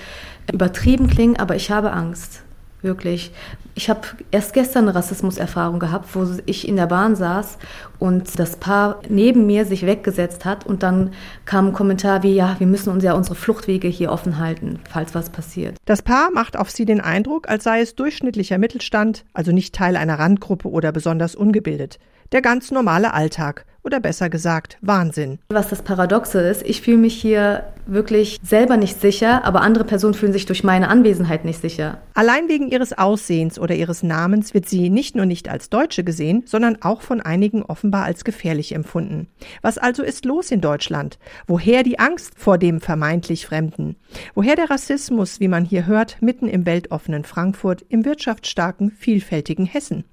übertrieben 0.53 1.09
klingen, 1.09 1.38
aber 1.38 1.55
ich 1.55 1.71
habe 1.71 1.92
Angst. 1.92 2.42
Wirklich. 2.81 3.33
Ich 3.75 3.91
habe 3.91 4.03
erst 4.31 4.53
gestern 4.53 4.85
eine 4.85 4.95
Rassismuserfahrung 4.95 5.81
gehabt, 5.81 6.14
wo 6.14 6.27
ich 6.47 6.69
in 6.69 6.77
der 6.77 6.87
Bahn 6.87 7.17
saß 7.17 7.59
und 7.99 8.39
das 8.39 8.57
Paar 8.57 9.01
neben 9.09 9.47
mir 9.47 9.65
sich 9.65 9.87
weggesetzt 9.87 10.45
hat 10.45 10.67
und 10.67 10.83
dann 10.83 11.13
kam 11.45 11.69
ein 11.69 11.73
Kommentar 11.73 12.23
wie, 12.23 12.35
ja, 12.35 12.57
wir 12.59 12.67
müssen 12.67 12.91
uns 12.91 13.05
ja 13.05 13.15
unsere 13.15 13.35
Fluchtwege 13.35 13.89
hier 13.89 14.11
offen 14.11 14.39
halten, 14.39 14.81
falls 14.91 15.15
was 15.15 15.31
passiert. 15.31 15.77
Das 15.85 16.03
Paar 16.03 16.31
macht 16.31 16.57
auf 16.57 16.71
sie 16.71 16.85
den 16.85 17.01
Eindruck, 17.01 17.49
als 17.49 17.65
sei 17.65 17.81
es 17.81 17.95
durchschnittlicher 17.95 18.59
Mittelstand, 18.59 19.25
also 19.33 19.53
nicht 19.53 19.75
Teil 19.75 19.97
einer 19.97 20.19
Randgruppe 20.19 20.69
oder 20.69 20.93
besonders 20.93 21.35
ungebildet. 21.35 21.99
Der 22.33 22.43
ganz 22.43 22.71
normale 22.71 23.15
Alltag 23.15 23.65
oder 23.83 24.01
besser 24.01 24.29
gesagt 24.29 24.77
Wahnsinn. 24.83 25.39
Was 25.49 25.71
das 25.71 25.81
Paradoxe 25.81 26.41
ist, 26.41 26.63
ich 26.63 26.83
fühle 26.83 26.99
mich 26.99 27.15
hier 27.15 27.65
wirklich 27.87 28.39
selber 28.43 28.77
nicht 28.77 29.01
sicher, 29.01 29.45
aber 29.47 29.63
andere 29.63 29.85
Personen 29.85 30.13
fühlen 30.13 30.35
sich 30.35 30.45
durch 30.45 30.63
meine 30.63 30.89
Anwesenheit 30.89 31.47
nicht 31.47 31.63
sicher. 31.63 31.97
Allein 32.13 32.49
wegen 32.49 32.69
ihres 32.69 32.93
Aussehens 32.97 33.59
oder 33.59 33.75
ihres 33.75 34.03
Namens 34.03 34.53
wird 34.53 34.69
sie 34.69 34.91
nicht 34.91 35.17
nur 35.17 35.25
nicht 35.25 35.49
als 35.49 35.71
Deutsche 35.71 36.05
gesehen, 36.05 36.43
sondern 36.45 36.83
auch 36.83 37.01
von 37.01 37.23
einigen 37.23 37.63
offenbar 37.88 38.05
als 38.05 38.24
gefährlich 38.24 38.74
empfunden. 38.74 39.29
Was 39.62 39.79
also 39.79 40.03
ist 40.03 40.27
los 40.27 40.51
in 40.51 40.61
Deutschland? 40.61 41.18
Woher 41.46 41.83
die 41.83 41.98
Angst 41.98 42.35
vor 42.37 42.59
dem 42.59 42.83
vermeintlich 42.83 43.46
Fremden? 43.46 43.96
Woher 44.35 44.57
der 44.57 44.68
Rassismus, 44.68 45.40
wie 45.40 45.48
man 45.48 45.64
hier 45.64 45.87
hört, 45.87 46.20
mitten 46.20 46.48
im 46.48 46.66
weltoffenen 46.66 47.24
Frankfurt, 47.24 47.87
im 47.88 48.05
wirtschaftsstarken, 48.05 48.90
vielfältigen 48.90 49.64
Hessen? 49.64 50.05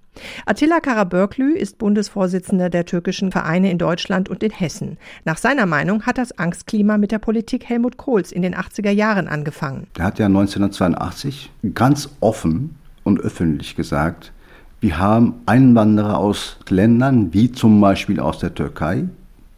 Attila 0.45 0.79
Karabörklü 0.79 1.53
ist 1.55 1.77
Bundesvorsitzender 1.77 2.69
der 2.69 2.85
türkischen 2.85 3.33
Vereine 3.33 3.69
in 3.69 3.77
Deutschland 3.77 4.29
und 4.29 4.41
in 4.41 4.51
Hessen. 4.51 4.97
Nach 5.25 5.37
seiner 5.37 5.65
Meinung 5.65 6.03
hat 6.03 6.17
das 6.17 6.31
Angstklima 6.39 6.97
mit 6.97 7.11
der 7.11 7.19
Politik 7.19 7.65
Helmut 7.65 7.97
Kohls 7.97 8.31
in 8.31 8.41
den 8.41 8.55
80er 8.55 8.91
Jahren 8.91 9.27
angefangen. 9.27 9.87
Er 9.97 10.05
hat 10.05 10.19
ja 10.19 10.27
1982 10.27 11.51
ganz 11.73 12.07
offen 12.21 12.77
und 13.03 13.19
öffentlich 13.19 13.75
gesagt, 13.75 14.31
wir 14.85 14.99
haben 14.99 15.41
Einwanderer 15.47 16.19
aus 16.19 16.57
Ländern 16.69 17.33
wie 17.33 17.51
zum 17.51 17.81
Beispiel 17.81 18.19
aus 18.19 18.37
der 18.37 18.53
Türkei, 18.53 19.05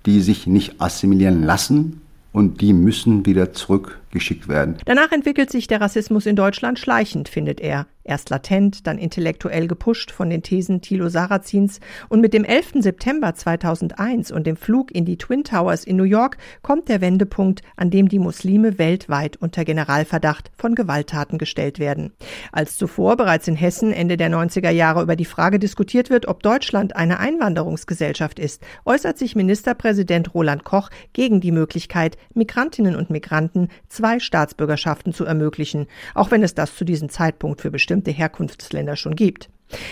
die 0.05 0.21
sich 0.21 0.47
nicht 0.47 0.79
assimilieren 0.79 1.43
lassen 1.43 1.99
und 2.31 2.61
die 2.61 2.71
müssen 2.71 3.25
wieder 3.25 3.51
zurückgeschickt 3.51 4.47
werden. 4.47 4.77
Danach 4.85 5.11
entwickelt 5.11 5.49
sich 5.49 5.67
der 5.67 5.81
Rassismus 5.81 6.27
in 6.27 6.37
Deutschland 6.37 6.79
schleichend, 6.79 7.27
findet 7.27 7.59
er. 7.59 7.87
Erst 8.07 8.29
latent, 8.29 8.87
dann 8.87 8.97
intellektuell 8.97 9.67
gepusht 9.67 10.11
von 10.11 10.29
den 10.29 10.41
Thesen 10.41 10.79
Thilo 10.79 11.09
Sarrazins 11.09 11.81
und 12.07 12.21
mit 12.21 12.33
dem 12.33 12.45
11. 12.45 12.75
September 12.75 13.35
2001 13.35 14.31
und 14.31 14.47
dem 14.47 14.55
Flug 14.55 14.95
in 14.95 15.03
die 15.03 15.17
Twin 15.17 15.43
Towers 15.43 15.83
in 15.83 15.97
New 15.97 16.05
York 16.05 16.37
kommt 16.61 16.87
der 16.87 17.01
Wendepunkt, 17.01 17.63
an 17.75 17.89
dem 17.89 18.07
die 18.07 18.19
Muslime 18.19 18.79
weltweit 18.79 19.35
unter 19.35 19.65
Generalverdacht 19.65 20.51
von 20.57 20.73
Gewalttaten 20.73 21.37
gestellt 21.37 21.79
werden. 21.79 22.13
Als 22.53 22.77
zuvor 22.77 23.17
bereits 23.17 23.49
in 23.49 23.57
Hessen 23.57 23.91
Ende 23.91 24.15
der 24.15 24.29
90er 24.29 24.69
Jahre 24.69 25.03
über 25.03 25.17
die 25.17 25.25
Frage 25.25 25.59
diskutiert 25.59 26.09
wird, 26.09 26.29
ob 26.29 26.41
Deutschland 26.43 26.95
eine 26.95 27.19
Einwanderungsgesellschaft 27.19 28.39
ist, 28.39 28.63
äußert 28.85 29.17
sich 29.17 29.35
Ministerpräsident 29.35 30.33
Roland 30.33 30.63
Koch 30.63 30.89
gegen 31.11 31.41
die 31.41 31.51
Möglichkeit, 31.51 32.17
Migrantinnen 32.33 32.95
und 32.95 33.09
Migranten 33.09 33.67
zwei 33.89 34.19
Staatsbürgerschaften 34.21 35.11
zu 35.11 35.25
ermöglichen, 35.25 35.87
auch 36.15 36.31
wenn 36.31 36.41
es 36.41 36.55
das 36.55 36.73
zu 36.73 36.85
diesem 36.85 37.09
Zeitpunkt 37.09 37.59
für 37.59 37.69
bestimmte 37.69 37.96
bestimmte 37.97 38.11
Herkunftsländer 38.11 38.95
schon 38.95 39.15
gibt. 39.15 39.49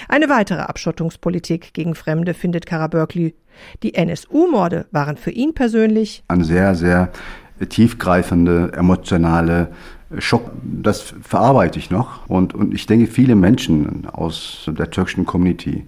Eine 0.07 0.29
weitere 0.29 0.61
Abschottungspolitik 0.61 1.73
gegen 1.73 1.95
Fremde 1.95 2.33
findet 2.33 2.65
Karabörkli. 2.65 3.33
Die 3.83 3.95
NSU-Morde 3.95 4.85
waren 4.91 5.17
für 5.17 5.31
ihn 5.31 5.53
persönlich 5.53 6.23
ein 6.27 6.43
sehr, 6.43 6.75
sehr 6.75 7.11
tiefgreifende, 7.67 8.71
emotionale 8.73 9.69
Schock. 10.19 10.51
Das 10.61 11.15
verarbeite 11.21 11.79
ich 11.79 11.89
noch. 11.89 12.29
Und, 12.29 12.53
und 12.53 12.73
ich 12.73 12.85
denke, 12.85 13.07
viele 13.07 13.35
Menschen 13.35 14.05
aus 14.05 14.69
der 14.71 14.91
türkischen 14.91 15.25
Community 15.25 15.85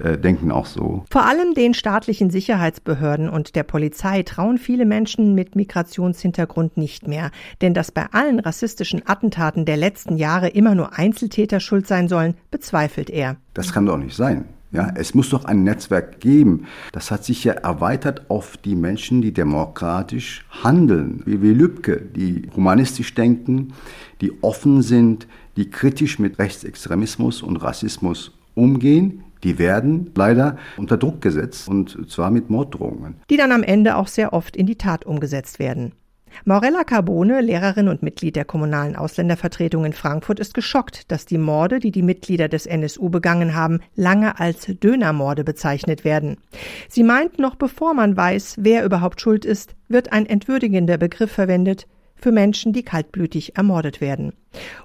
äh, 0.00 0.18
denken 0.18 0.50
auch 0.50 0.66
so. 0.66 1.04
Vor 1.10 1.26
allem 1.26 1.54
den 1.54 1.74
staatlichen 1.74 2.30
Sicherheitsbehörden 2.30 3.28
und 3.28 3.54
der 3.54 3.62
Polizei 3.62 4.22
trauen 4.22 4.58
viele 4.58 4.86
Menschen 4.86 5.34
mit 5.34 5.56
Migrationshintergrund 5.56 6.76
nicht 6.76 7.06
mehr. 7.06 7.30
Denn 7.60 7.74
dass 7.74 7.92
bei 7.92 8.06
allen 8.12 8.40
rassistischen 8.40 9.02
Attentaten 9.06 9.64
der 9.64 9.76
letzten 9.76 10.16
Jahre 10.16 10.48
immer 10.48 10.74
nur 10.74 10.98
Einzeltäter 10.98 11.60
schuld 11.60 11.86
sein 11.86 12.08
sollen, 12.08 12.34
bezweifelt 12.50 13.10
er. 13.10 13.36
Das 13.54 13.72
kann 13.72 13.86
doch 13.86 13.98
nicht 13.98 14.16
sein. 14.16 14.44
Ja, 14.72 14.92
es 14.94 15.14
muss 15.14 15.30
doch 15.30 15.44
ein 15.44 15.64
Netzwerk 15.64 16.20
geben. 16.20 16.66
Das 16.92 17.10
hat 17.10 17.24
sich 17.24 17.42
ja 17.42 17.54
erweitert 17.54 18.30
auf 18.30 18.56
die 18.56 18.76
Menschen, 18.76 19.20
die 19.20 19.32
demokratisch 19.32 20.44
handeln, 20.62 21.22
wie, 21.26 21.42
wie 21.42 21.52
Lübcke, 21.52 22.00
die 22.00 22.48
humanistisch 22.54 23.12
denken, 23.14 23.72
die 24.20 24.32
offen 24.42 24.82
sind, 24.82 25.26
die 25.56 25.70
kritisch 25.70 26.20
mit 26.20 26.38
Rechtsextremismus 26.38 27.42
und 27.42 27.56
Rassismus 27.56 28.32
umgehen, 28.54 29.24
die 29.44 29.58
werden 29.58 30.10
leider 30.14 30.56
unter 30.76 30.96
Druck 30.96 31.20
gesetzt 31.20 31.68
und 31.68 32.10
zwar 32.10 32.30
mit 32.30 32.50
Morddrohungen. 32.50 33.16
Die 33.30 33.36
dann 33.36 33.52
am 33.52 33.62
Ende 33.62 33.96
auch 33.96 34.08
sehr 34.08 34.32
oft 34.32 34.56
in 34.56 34.66
die 34.66 34.76
Tat 34.76 35.04
umgesetzt 35.06 35.58
werden. 35.58 35.92
Maurella 36.44 36.84
Carbone, 36.84 37.40
Lehrerin 37.40 37.88
und 37.88 38.02
Mitglied 38.02 38.36
der 38.36 38.44
kommunalen 38.44 38.96
Ausländervertretung 38.96 39.84
in 39.84 39.92
Frankfurt, 39.92 40.40
ist 40.40 40.54
geschockt, 40.54 41.10
dass 41.10 41.26
die 41.26 41.38
Morde, 41.38 41.80
die 41.80 41.90
die 41.90 42.02
Mitglieder 42.02 42.48
des 42.48 42.66
NSU 42.66 43.10
begangen 43.10 43.54
haben, 43.54 43.80
lange 43.94 44.38
als 44.38 44.66
Dönermorde 44.66 45.44
bezeichnet 45.44 46.04
werden. 46.04 46.36
Sie 46.88 47.02
meint, 47.02 47.38
noch 47.38 47.56
bevor 47.56 47.94
man 47.94 48.16
weiß, 48.16 48.56
wer 48.60 48.84
überhaupt 48.84 49.20
schuld 49.20 49.44
ist, 49.44 49.74
wird 49.88 50.12
ein 50.12 50.26
entwürdigender 50.26 50.98
Begriff 50.98 51.32
verwendet 51.32 51.86
für 52.14 52.32
Menschen, 52.32 52.72
die 52.72 52.82
kaltblütig 52.82 53.56
ermordet 53.56 54.00
werden. 54.00 54.32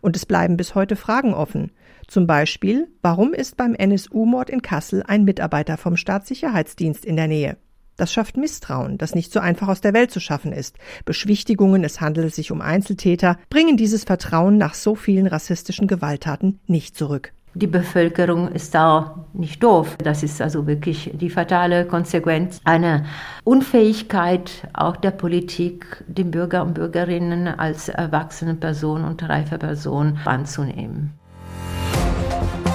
Und 0.01 0.15
es 0.15 0.25
bleiben 0.25 0.57
bis 0.57 0.73
heute 0.73 0.95
Fragen 0.95 1.33
offen. 1.33 1.71
Zum 2.07 2.27
Beispiel, 2.27 2.87
warum 3.01 3.33
ist 3.33 3.57
beim 3.57 3.73
NSU-Mord 3.73 4.49
in 4.49 4.61
Kassel 4.61 5.03
ein 5.07 5.23
Mitarbeiter 5.23 5.77
vom 5.77 5.97
Staatssicherheitsdienst 5.97 7.05
in 7.05 7.15
der 7.15 7.27
Nähe? 7.27 7.57
Das 7.97 8.11
schafft 8.11 8.35
Misstrauen, 8.35 8.97
das 8.97 9.15
nicht 9.15 9.31
so 9.31 9.39
einfach 9.39 9.69
aus 9.69 9.79
der 9.79 9.93
Welt 9.93 10.11
zu 10.11 10.19
schaffen 10.19 10.51
ist. 10.51 10.77
Beschwichtigungen, 11.05 11.83
es 11.83 12.01
handelt 12.01 12.35
sich 12.35 12.51
um 12.51 12.61
Einzeltäter, 12.61 13.37
bringen 13.49 13.77
dieses 13.77 14.03
Vertrauen 14.03 14.57
nach 14.57 14.73
so 14.73 14.95
vielen 14.95 15.27
rassistischen 15.27 15.87
Gewalttaten 15.87 16.59
nicht 16.67 16.97
zurück. 16.97 17.31
Die 17.57 17.67
Bevölkerung 17.67 18.49
ist 18.49 18.75
da 18.75 19.25
nicht 19.31 19.63
doof. 19.63 19.95
Das 20.03 20.23
ist 20.23 20.41
also 20.41 20.67
wirklich 20.67 21.11
die 21.13 21.29
fatale 21.29 21.85
Konsequenz. 21.85 22.59
Eine 22.65 23.05
Unfähigkeit 23.45 24.67
auch 24.73 24.97
der 24.97 25.11
Politik, 25.11 26.03
den 26.05 26.31
Bürger 26.31 26.63
und 26.63 26.73
Bürgerinnen 26.73 27.47
als 27.47 27.87
erwachsene 27.87 28.55
Person 28.55 29.05
und 29.05 29.23
reife 29.23 29.57
Person 29.57 30.19
anzunehmen. 30.25 31.13